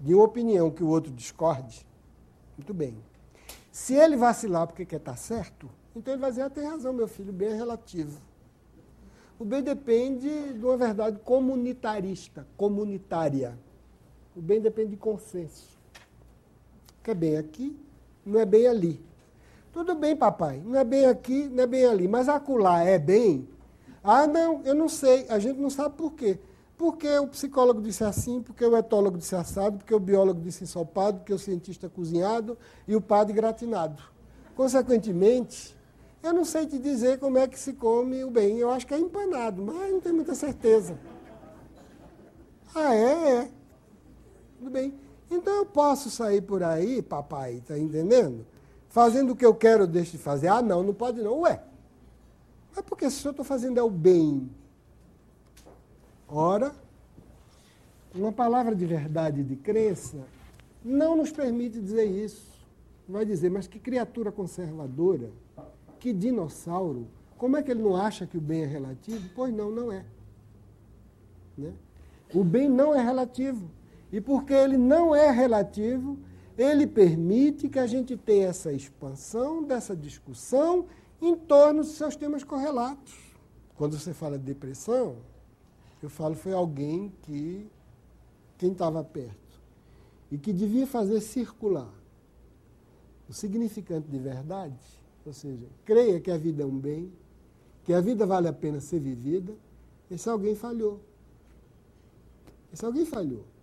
de 0.00 0.14
uma 0.14 0.24
opinião 0.24 0.70
que 0.70 0.82
o 0.82 0.88
outro 0.88 1.12
discorde, 1.12 1.86
muito 2.56 2.72
bem. 2.72 2.96
Se 3.70 3.94
ele 3.94 4.16
vacilar 4.16 4.66
porque 4.66 4.86
quer 4.86 4.96
estar 4.96 5.16
certo, 5.16 5.68
então 5.94 6.14
ele 6.14 6.20
vai 6.20 6.30
dizer, 6.30 6.42
ah, 6.42 6.50
tem 6.50 6.64
razão, 6.64 6.92
meu 6.92 7.08
filho, 7.08 7.30
o 7.30 7.32
bem 7.32 7.48
é 7.48 7.54
relativo. 7.54 8.20
O 9.38 9.44
bem 9.44 9.62
depende 9.62 10.54
de 10.54 10.64
uma 10.64 10.76
verdade 10.76 11.18
comunitarista, 11.18 12.46
comunitária. 12.56 13.58
O 14.34 14.40
bem 14.40 14.60
depende 14.60 14.90
de 14.90 14.96
consenso. 14.96 15.76
Quer 17.02 17.14
bem 17.14 17.36
aqui, 17.36 17.76
não 18.24 18.40
é 18.40 18.44
bem 18.44 18.66
ali. 18.66 19.00
Tudo 19.72 19.94
bem, 19.94 20.16
papai, 20.16 20.62
não 20.64 20.78
é 20.78 20.84
bem 20.84 21.06
aqui, 21.06 21.48
não 21.48 21.64
é 21.64 21.66
bem 21.66 21.84
ali, 21.84 22.06
mas 22.06 22.28
acolá 22.28 22.84
é 22.84 22.98
bem? 22.98 23.48
Ah, 24.02 24.26
não, 24.26 24.60
eu 24.64 24.74
não 24.74 24.88
sei, 24.88 25.26
a 25.28 25.38
gente 25.38 25.58
não 25.58 25.70
sabe 25.70 25.96
por 25.96 26.12
quê. 26.12 26.38
Porque 26.76 27.08
o 27.18 27.26
psicólogo 27.28 27.80
disse 27.80 28.04
assim, 28.04 28.42
porque 28.42 28.64
o 28.64 28.76
etólogo 28.76 29.16
disse 29.16 29.34
assado, 29.34 29.78
porque 29.78 29.94
o 29.94 30.00
biólogo 30.00 30.40
disse 30.40 30.64
ensopado, 30.64 31.18
porque 31.18 31.32
o 31.32 31.38
cientista 31.38 31.88
cozinhado 31.88 32.58
e 32.86 32.94
o 32.94 33.00
padre 33.00 33.32
gratinado. 33.32 34.02
Consequentemente, 34.56 35.76
eu 36.22 36.32
não 36.32 36.44
sei 36.44 36.66
te 36.66 36.78
dizer 36.78 37.18
como 37.18 37.38
é 37.38 37.46
que 37.46 37.58
se 37.58 37.72
come 37.74 38.24
o 38.24 38.30
bem. 38.30 38.58
Eu 38.58 38.70
acho 38.70 38.86
que 38.86 38.94
é 38.94 38.98
empanado, 38.98 39.62
mas 39.62 39.92
não 39.92 40.00
tenho 40.00 40.14
muita 40.14 40.34
certeza. 40.34 40.98
Ah, 42.74 42.94
é? 42.94 43.38
É. 43.38 43.50
Tudo 44.58 44.70
bem. 44.70 44.94
Então 45.34 45.56
eu 45.56 45.66
posso 45.66 46.10
sair 46.10 46.40
por 46.40 46.62
aí, 46.62 47.02
papai, 47.02 47.62
tá 47.66 47.78
entendendo? 47.78 48.46
Fazendo 48.88 49.32
o 49.32 49.36
que 49.36 49.44
eu 49.44 49.54
quero, 49.54 49.86
deixo 49.86 50.12
de 50.12 50.18
fazer. 50.18 50.48
Ah, 50.48 50.62
não, 50.62 50.82
não 50.82 50.94
pode 50.94 51.20
não. 51.20 51.40
Ué, 51.40 51.60
mas 52.74 52.84
porque 52.84 53.10
se 53.10 53.26
eu 53.26 53.30
estou 53.30 53.44
fazendo 53.44 53.78
é 53.78 53.82
o 53.82 53.90
bem. 53.90 54.48
Ora, 56.28 56.72
uma 58.14 58.32
palavra 58.32 58.74
de 58.74 58.86
verdade 58.86 59.42
de 59.42 59.56
crença 59.56 60.18
não 60.84 61.16
nos 61.16 61.32
permite 61.32 61.80
dizer 61.80 62.04
isso. 62.04 62.54
Vai 63.08 63.24
dizer, 63.24 63.50
mas 63.50 63.66
que 63.66 63.78
criatura 63.78 64.32
conservadora, 64.32 65.30
que 65.98 66.12
dinossauro, 66.12 67.06
como 67.36 67.56
é 67.56 67.62
que 67.62 67.70
ele 67.70 67.82
não 67.82 67.96
acha 67.96 68.26
que 68.26 68.38
o 68.38 68.40
bem 68.40 68.62
é 68.62 68.66
relativo? 68.66 69.28
Pois 69.34 69.52
não, 69.52 69.70
não 69.70 69.92
é. 69.92 70.04
Né? 71.58 71.72
O 72.32 72.42
bem 72.42 72.68
não 72.68 72.94
é 72.94 73.02
relativo. 73.02 73.68
E 74.14 74.20
porque 74.20 74.52
ele 74.52 74.78
não 74.78 75.12
é 75.12 75.28
relativo, 75.28 76.16
ele 76.56 76.86
permite 76.86 77.68
que 77.68 77.80
a 77.80 77.86
gente 77.88 78.16
tenha 78.16 78.46
essa 78.46 78.72
expansão 78.72 79.64
dessa 79.64 79.96
discussão 79.96 80.86
em 81.20 81.34
torno 81.34 81.82
dos 81.82 81.94
seus 81.96 82.14
temas 82.14 82.44
correlatos. 82.44 83.12
Quando 83.74 83.98
você 83.98 84.14
fala 84.14 84.38
de 84.38 84.44
depressão, 84.44 85.16
eu 86.00 86.08
falo 86.08 86.36
foi 86.36 86.52
alguém 86.52 87.12
que 87.22 87.68
quem 88.56 88.70
estava 88.70 89.02
perto 89.02 89.60
e 90.30 90.38
que 90.38 90.52
devia 90.52 90.86
fazer 90.86 91.20
circular 91.20 91.92
o 93.28 93.32
significante 93.32 94.06
de 94.06 94.18
verdade, 94.20 94.78
ou 95.26 95.32
seja, 95.32 95.66
creia 95.84 96.20
que 96.20 96.30
a 96.30 96.38
vida 96.38 96.62
é 96.62 96.66
um 96.66 96.78
bem, 96.78 97.12
que 97.82 97.92
a 97.92 98.00
vida 98.00 98.24
vale 98.24 98.46
a 98.46 98.52
pena 98.52 98.78
ser 98.78 99.00
vivida, 99.00 99.56
esse 100.08 100.28
alguém 100.28 100.54
falhou. 100.54 101.00
Esse 102.72 102.84
alguém 102.84 103.04
falhou. 103.04 103.53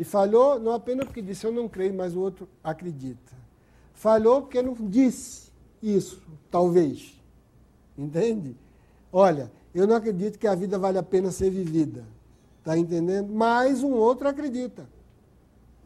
E 0.00 0.04
falhou 0.04 0.58
não 0.58 0.72
apenas 0.72 1.04
porque 1.04 1.20
disse 1.20 1.44
eu 1.44 1.52
não 1.52 1.68
creio, 1.68 1.92
mas 1.92 2.16
o 2.16 2.20
outro 2.20 2.48
acredita. 2.64 3.34
Falhou 3.92 4.40
porque 4.40 4.62
não 4.62 4.72
disse 4.72 5.52
isso, 5.82 6.22
talvez. 6.50 7.20
Entende? 7.98 8.56
Olha, 9.12 9.52
eu 9.74 9.86
não 9.86 9.94
acredito 9.94 10.38
que 10.38 10.46
a 10.46 10.54
vida 10.54 10.78
vale 10.78 10.96
a 10.96 11.02
pena 11.02 11.30
ser 11.30 11.50
vivida. 11.50 12.02
Está 12.60 12.78
entendendo? 12.78 13.30
Mas 13.30 13.82
um 13.82 13.92
outro 13.92 14.26
acredita. 14.26 14.88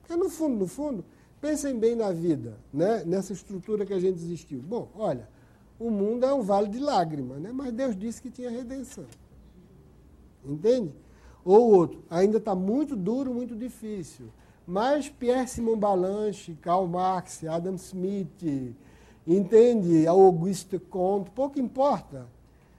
Porque 0.01 0.15
no 0.15 0.31
fundo, 0.31 0.59
no 0.59 0.69
fundo, 0.69 1.05
pensem 1.41 1.77
bem 1.77 1.97
na 1.97 2.13
vida, 2.13 2.57
né? 2.73 3.03
nessa 3.05 3.33
estrutura 3.33 3.85
que 3.85 3.93
a 3.93 3.99
gente 3.99 4.23
existiu. 4.23 4.63
Bom, 4.63 4.91
olha, 4.95 5.29
o 5.77 5.91
mundo 5.91 6.25
é 6.25 6.33
um 6.33 6.41
vale 6.41 6.69
de 6.69 6.79
lágrimas, 6.79 7.41
né? 7.41 7.51
mas 7.53 7.73
Deus 7.73 7.99
disse 7.99 8.23
que 8.23 8.31
tinha 8.31 8.49
redenção. 8.49 9.07
Entende? 10.45 10.93
Ou 11.45 11.73
outro, 11.73 12.03
ainda 12.09 12.39
está 12.39 12.55
muito 12.55 12.97
duro, 12.97 13.35
muito 13.35 13.55
difícil. 13.55 14.27
Mas 14.67 15.11
Pierre 15.11 15.47
Simon 15.47 15.77
Balanche, 15.77 16.57
Karl 16.63 16.87
Marx, 16.87 17.45
Adam 17.45 17.75
Smith, 17.75 18.75
entende? 19.27 20.07
Auguste 20.07 20.79
Comte, 20.79 21.31
pouco 21.31 21.61
importa. 21.61 22.27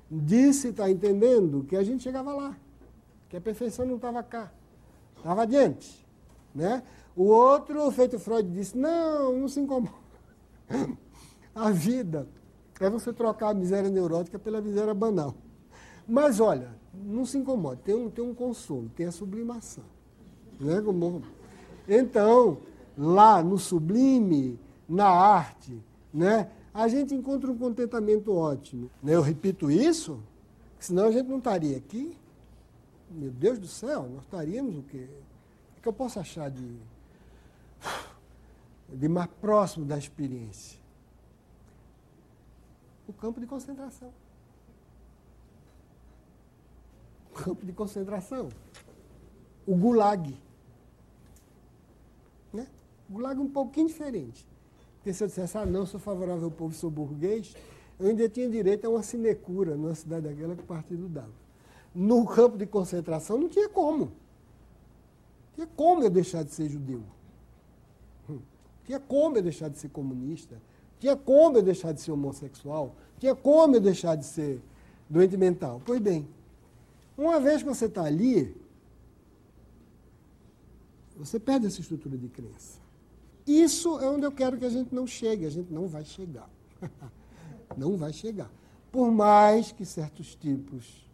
Disse, 0.10 0.70
está 0.70 0.90
entendendo, 0.90 1.64
que 1.64 1.76
a 1.76 1.84
gente 1.84 2.04
chegava 2.04 2.34
lá, 2.34 2.58
que 3.30 3.38
a 3.38 3.42
perfeição 3.42 3.86
não 3.86 3.96
estava 3.96 4.24
cá, 4.24 4.52
estava 5.18 5.44
adiante. 5.44 6.06
Né? 6.54 6.82
O 7.16 7.24
outro, 7.26 7.90
feito 7.92 8.18
Freud, 8.18 8.50
disse, 8.50 8.78
não, 8.78 9.38
não 9.38 9.48
se 9.48 9.60
incomoda. 9.60 9.94
A 11.54 11.70
vida 11.72 12.28
é 12.82 12.90
você 12.90 13.14
trocar 13.14 13.52
a 13.52 13.54
miséria 13.54 13.90
neurótica 13.90 14.38
pela 14.38 14.60
miséria 14.60 14.94
banal. 14.94 15.34
Mas 16.08 16.40
olha, 16.40 16.70
não 16.94 17.26
se 17.26 17.38
incomode, 17.38 17.82
tem 17.82 17.96
um, 17.96 18.10
tem 18.10 18.24
um 18.24 18.34
consolo, 18.34 18.90
tem 18.96 19.06
a 19.06 19.12
sublimação. 19.12 19.84
Né? 20.60 20.76
Então, 21.88 22.60
lá 22.98 23.44
no 23.44 23.58
sublime, 23.58 24.60
na 24.88 25.08
arte, 25.08 25.82
né, 26.14 26.50
a 26.74 26.88
gente 26.88 27.14
encontra 27.14 27.52
um 27.52 27.58
contentamento 27.58 28.34
ótimo. 28.34 28.90
Né? 29.02 29.16
Eu 29.16 29.22
repito 29.22 29.70
isso, 29.72 30.22
senão 30.80 31.06
a 31.06 31.12
gente 31.12 31.28
não 31.28 31.38
estaria 31.38 31.78
aqui. 31.78 32.18
Meu 33.10 33.32
Deus 33.32 33.60
do 33.60 33.68
céu, 33.68 34.10
nós 34.10 34.24
estaríamos 34.24 34.78
o 34.78 34.84
quê? 34.84 35.08
O 35.78 35.82
que 35.82 35.88
eu 35.88 35.94
posso 35.94 36.20
achar 36.20 36.50
de, 36.50 36.78
de 38.90 39.08
mais 39.08 39.30
próximo 39.42 39.86
da 39.86 39.98
experiência? 39.98 40.80
O 43.08 43.14
campo 43.14 43.40
de 43.40 43.46
concentração. 43.46 44.12
O 47.32 47.35
campo 47.46 47.64
de 47.64 47.72
concentração. 47.72 48.50
O 49.68 49.76
gulag. 49.76 50.36
Né? 52.52 52.68
O 53.08 53.14
gulag 53.14 53.40
é 53.40 53.44
um 53.44 53.48
pouquinho 53.48 53.88
diferente. 53.88 54.48
Porque 54.96 55.14
se 55.14 55.24
eu 55.24 55.28
dissesse, 55.28 55.56
ah, 55.56 55.66
não, 55.66 55.86
sou 55.86 56.00
favorável 56.00 56.46
ao 56.46 56.52
povo, 56.52 56.74
sou 56.74 56.90
burguês, 56.90 57.56
eu 58.00 58.08
ainda 58.08 58.28
tinha 58.28 58.50
direito 58.50 58.86
a 58.86 58.90
uma 58.90 59.04
sinecura 59.04 59.76
numa 59.76 59.94
cidade 59.94 60.28
daquela 60.28 60.56
que 60.56 60.64
o 60.64 60.66
partido 60.66 61.08
dava. 61.08 61.46
No 61.94 62.26
campo 62.26 62.58
de 62.58 62.66
concentração 62.66 63.38
não 63.38 63.48
tinha 63.48 63.70
como. 63.70 64.06
Não 64.06 64.12
tinha 65.54 65.68
como 65.68 66.04
eu 66.04 66.10
deixar 66.10 66.44
de 66.44 66.52
ser 66.52 66.68
judeu. 66.68 67.04
Não 68.28 68.38
hum. 68.38 68.42
tinha 68.84 69.00
como 69.00 69.38
eu 69.38 69.44
deixar 69.44 69.70
de 69.70 69.78
ser 69.78 69.90
comunista. 69.90 70.60
Tinha 71.00 71.16
como 71.16 71.58
eu 71.58 71.62
deixar 71.62 71.92
de 71.92 72.02
ser 72.02 72.12
homossexual? 72.12 72.96
Tinha 73.20 73.36
como 73.36 73.76
eu 73.76 73.80
deixar 73.80 74.16
de 74.16 74.26
ser 74.26 74.60
doente 75.08 75.38
mental? 75.38 75.80
Pois 75.86 76.02
bem, 76.02 76.28
uma 77.18 77.40
vez 77.40 77.62
que 77.64 77.68
você 77.68 77.86
está 77.86 78.04
ali, 78.04 78.56
você 81.16 81.40
perde 81.40 81.68
essa 81.68 81.80
estrutura 81.80 82.18
de 82.18 82.28
crença. 82.28 82.80
Isso 83.48 84.00
é 84.00 84.10
onde 84.10 84.26
eu 84.26 84.32
quero 84.32 84.58
que 84.58 84.66
a 84.66 84.70
gente 84.70 84.94
não 84.94 85.06
chegue. 85.06 85.46
A 85.46 85.50
gente 85.50 85.72
não 85.72 85.88
vai 85.88 86.04
chegar. 86.04 86.50
não 87.78 87.96
vai 87.96 88.12
chegar. 88.12 88.52
Por 88.92 89.12
mais 89.12 89.72
que 89.72 89.86
certos 89.86 90.36
tipos 90.36 91.06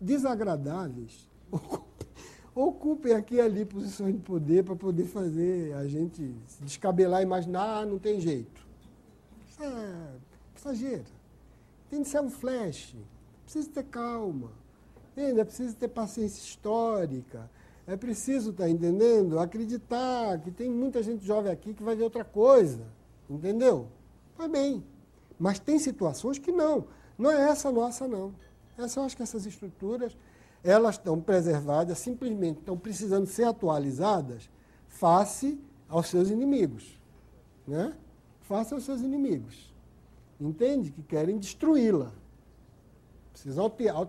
desagradáveis 0.00 1.28
ocupem 2.54 3.12
aqui 3.12 3.36
e 3.36 3.40
ali 3.40 3.64
posições 3.64 4.14
de 4.14 4.20
poder 4.20 4.64
para 4.64 4.76
poder 4.76 5.04
fazer 5.04 5.74
a 5.74 5.86
gente 5.86 6.34
se 6.46 6.62
descabelar 6.62 7.20
e 7.20 7.24
imaginar, 7.24 7.78
ah, 7.78 7.86
não 7.86 7.98
tem 7.98 8.20
jeito. 8.20 8.66
Isso 9.48 9.62
é 9.62 10.14
exagero. 10.56 11.04
Tem 11.90 12.02
de 12.02 12.08
ser 12.08 12.20
um 12.20 12.30
flash. 12.30 12.96
Precisa 13.44 13.68
ter 13.70 13.84
calma. 13.84 14.50
Entende? 15.16 15.40
É 15.40 15.44
preciso 15.44 15.76
ter 15.76 15.88
paciência 15.88 16.40
histórica. 16.42 17.50
É 17.86 17.96
preciso, 17.96 18.52
tá 18.52 18.68
entendendo? 18.68 19.38
Acreditar 19.38 20.38
que 20.40 20.50
tem 20.50 20.70
muita 20.70 21.02
gente 21.02 21.24
jovem 21.24 21.52
aqui 21.52 21.72
que 21.72 21.82
vai 21.82 21.94
ver 21.94 22.02
outra 22.02 22.24
coisa. 22.24 22.82
Entendeu? 23.30 23.86
Vai 24.36 24.48
bem. 24.48 24.84
Mas 25.38 25.58
tem 25.58 25.78
situações 25.78 26.38
que 26.38 26.52
não. 26.52 26.86
Não 27.16 27.30
é 27.30 27.48
essa 27.48 27.70
nossa, 27.70 28.08
não. 28.08 28.34
Essa, 28.76 29.00
eu 29.00 29.04
acho 29.04 29.16
que 29.16 29.22
essas 29.22 29.46
estruturas, 29.46 30.16
elas 30.62 30.96
estão 30.96 31.20
preservadas, 31.20 31.98
simplesmente 31.98 32.58
estão 32.58 32.76
precisando 32.76 33.26
ser 33.26 33.44
atualizadas 33.44 34.50
face 34.88 35.58
aos 35.88 36.08
seus 36.08 36.28
inimigos. 36.28 36.98
Né? 37.66 37.94
Face 38.40 38.74
aos 38.74 38.84
seus 38.84 39.00
inimigos 39.00 39.74
entende? 40.40 40.90
Que 40.90 41.02
querem 41.02 41.38
destruí-la. 41.38 42.12
Precisa 43.32 43.60
alterar, 43.60 44.08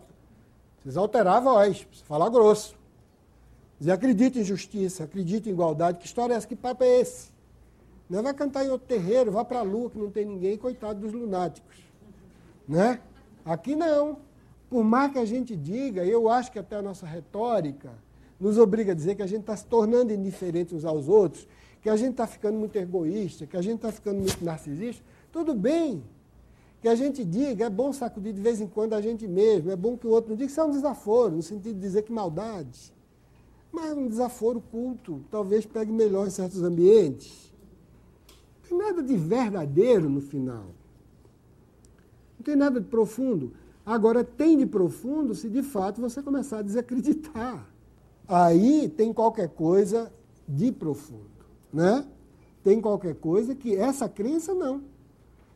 precisa 0.85 0.99
alterar 0.99 1.37
a 1.37 1.39
voz, 1.39 1.83
precisa 1.83 2.05
falar 2.05 2.29
grosso. 2.29 2.75
Dizer, 3.79 3.91
acredita 3.91 4.37
em 4.37 4.43
justiça, 4.43 5.03
acredita 5.03 5.49
em 5.49 5.51
igualdade. 5.51 5.97
Que 5.97 6.05
história 6.05 6.35
é 6.35 6.37
essa? 6.37 6.45
Que 6.45 6.55
papo 6.55 6.83
é 6.83 7.01
esse? 7.01 7.31
Não 8.07 8.21
vai 8.21 8.35
cantar 8.35 8.63
em 8.63 8.69
outro 8.69 8.87
terreiro, 8.87 9.31
vá 9.31 9.43
para 9.43 9.59
a 9.59 9.63
lua 9.63 9.89
que 9.89 9.97
não 9.97 10.11
tem 10.11 10.23
ninguém, 10.23 10.55
coitado 10.55 10.99
dos 10.99 11.11
lunáticos. 11.11 11.75
Né? 12.67 12.99
Aqui 13.43 13.75
não. 13.75 14.19
Por 14.69 14.83
mais 14.83 15.11
que 15.11 15.17
a 15.17 15.25
gente 15.25 15.55
diga, 15.55 16.05
eu 16.05 16.29
acho 16.29 16.51
que 16.51 16.59
até 16.59 16.75
a 16.75 16.83
nossa 16.83 17.07
retórica 17.07 17.91
nos 18.39 18.59
obriga 18.59 18.91
a 18.91 18.95
dizer 18.95 19.15
que 19.15 19.23
a 19.23 19.27
gente 19.27 19.41
está 19.41 19.57
se 19.57 19.65
tornando 19.65 20.13
indiferente 20.13 20.75
uns 20.75 20.85
aos 20.85 21.09
outros, 21.09 21.47
que 21.81 21.89
a 21.89 21.95
gente 21.95 22.11
está 22.11 22.27
ficando 22.27 22.59
muito 22.59 22.75
egoísta, 22.75 23.47
que 23.47 23.57
a 23.57 23.61
gente 23.61 23.77
está 23.77 23.91
ficando 23.91 24.19
muito 24.19 24.45
narcisista. 24.45 25.03
Tudo 25.31 25.55
bem, 25.55 26.03
que 26.85 26.89
a 26.89 26.93
gente 26.93 27.25
diga, 27.25 27.65
é 27.65 27.69
bom 27.69 27.91
sacudir 27.91 28.31
de 28.31 28.39
vez 28.39 28.61
em 28.61 28.67
quando 28.67 28.93
a 28.93 29.01
gente 29.01 29.27
mesmo, 29.27 29.71
é 29.71 29.75
bom 29.75 29.97
que 29.97 30.05
o 30.05 30.11
outro 30.11 30.29
não 30.29 30.37
diga, 30.37 30.51
isso 30.51 30.61
é 30.61 30.63
um 30.63 30.69
desaforo, 30.69 31.35
no 31.35 31.41
sentido 31.41 31.73
de 31.73 31.81
dizer 31.81 32.03
que 32.03 32.11
maldade. 32.13 32.93
Mas 33.71 33.97
um 33.97 34.07
desaforo 34.07 34.61
culto, 34.61 35.25
talvez 35.31 35.65
pegue 35.65 35.91
melhor 35.91 36.27
em 36.27 36.29
certos 36.29 36.61
ambientes. 36.61 37.51
Não 38.61 38.69
tem 38.69 38.77
nada 38.77 39.01
de 39.01 39.17
verdadeiro 39.17 40.07
no 40.07 40.21
final. 40.21 40.67
Não 42.37 42.43
tem 42.43 42.55
nada 42.55 42.79
de 42.79 42.85
profundo. 42.85 43.53
Agora, 43.83 44.23
tem 44.23 44.55
de 44.55 44.67
profundo 44.67 45.33
se 45.33 45.49
de 45.49 45.63
fato 45.63 45.99
você 45.99 46.21
começar 46.21 46.59
a 46.59 46.61
desacreditar. 46.61 47.67
Aí 48.27 48.89
tem 48.89 49.11
qualquer 49.11 49.49
coisa 49.49 50.13
de 50.47 50.71
profundo. 50.71 51.47
Né? 51.73 52.05
Tem 52.63 52.79
qualquer 52.79 53.15
coisa 53.15 53.55
que 53.55 53.75
essa 53.75 54.07
crença 54.07 54.53
não. 54.53 54.93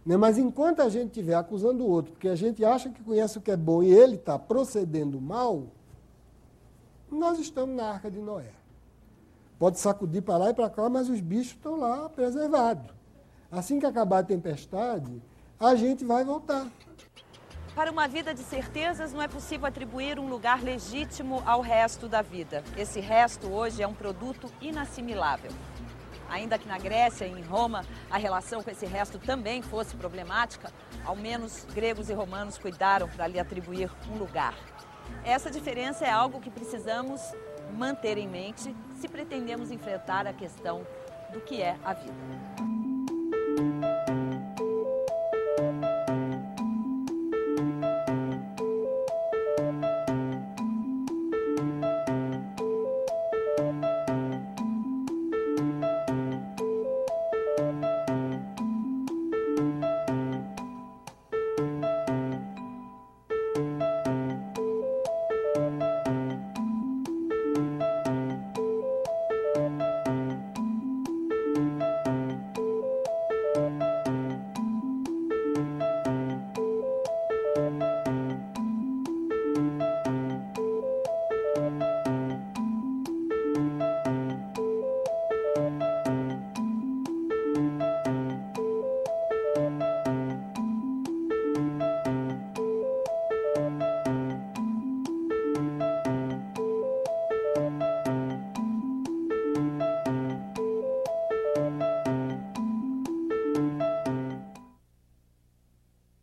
Né? 0.09 0.17
Mas 0.17 0.39
enquanto 0.39 0.81
a 0.81 0.89
gente 0.89 1.09
estiver 1.09 1.35
acusando 1.35 1.83
o 1.83 1.87
outro, 1.87 2.13
porque 2.13 2.29
a 2.29 2.35
gente 2.35 2.65
acha 2.65 2.89
que 2.89 3.03
conhece 3.03 3.37
o 3.37 3.41
que 3.41 3.51
é 3.51 3.55
bom 3.55 3.83
e 3.83 3.93
ele 3.93 4.15
está 4.15 4.39
procedendo 4.39 5.21
mal, 5.21 5.67
nós 7.11 7.37
estamos 7.37 7.75
na 7.75 7.91
arca 7.91 8.09
de 8.09 8.17
Noé. 8.17 8.49
Pode 9.59 9.77
sacudir 9.77 10.23
para 10.23 10.37
lá 10.37 10.49
e 10.49 10.53
para 10.55 10.67
cá, 10.67 10.89
mas 10.89 11.09
os 11.09 11.21
bichos 11.21 11.53
estão 11.53 11.75
lá 11.75 12.09
preservados. 12.09 12.91
Assim 13.51 13.79
que 13.79 13.85
acabar 13.85 14.19
a 14.19 14.23
tempestade, 14.23 15.21
a 15.59 15.75
gente 15.75 16.03
vai 16.03 16.25
voltar. 16.25 16.67
Para 17.75 17.91
uma 17.91 18.07
vida 18.07 18.33
de 18.33 18.41
certezas, 18.41 19.13
não 19.13 19.21
é 19.21 19.27
possível 19.27 19.67
atribuir 19.67 20.17
um 20.17 20.27
lugar 20.27 20.63
legítimo 20.63 21.43
ao 21.45 21.61
resto 21.61 22.07
da 22.07 22.23
vida. 22.23 22.63
Esse 22.75 22.99
resto 22.99 23.45
hoje 23.45 23.83
é 23.83 23.87
um 23.87 23.93
produto 23.93 24.51
inassimilável. 24.59 25.51
Ainda 26.29 26.57
que 26.57 26.67
na 26.67 26.77
Grécia 26.77 27.25
e 27.25 27.31
em 27.31 27.41
Roma 27.41 27.85
a 28.09 28.17
relação 28.17 28.61
com 28.63 28.69
esse 28.69 28.85
resto 28.85 29.17
também 29.19 29.61
fosse 29.61 29.95
problemática, 29.95 30.71
ao 31.03 31.15
menos 31.15 31.65
gregos 31.73 32.09
e 32.09 32.13
romanos 32.13 32.57
cuidaram 32.57 33.07
para 33.09 33.27
lhe 33.27 33.39
atribuir 33.39 33.89
um 34.11 34.17
lugar. 34.17 34.53
Essa 35.23 35.49
diferença 35.49 36.05
é 36.05 36.09
algo 36.09 36.39
que 36.39 36.49
precisamos 36.49 37.21
manter 37.73 38.17
em 38.17 38.27
mente 38.27 38.75
se 38.95 39.07
pretendemos 39.07 39.71
enfrentar 39.71 40.27
a 40.27 40.33
questão 40.33 40.85
do 41.31 41.41
que 41.41 41.61
é 41.61 41.77
a 41.83 41.93
vida. 41.93 42.78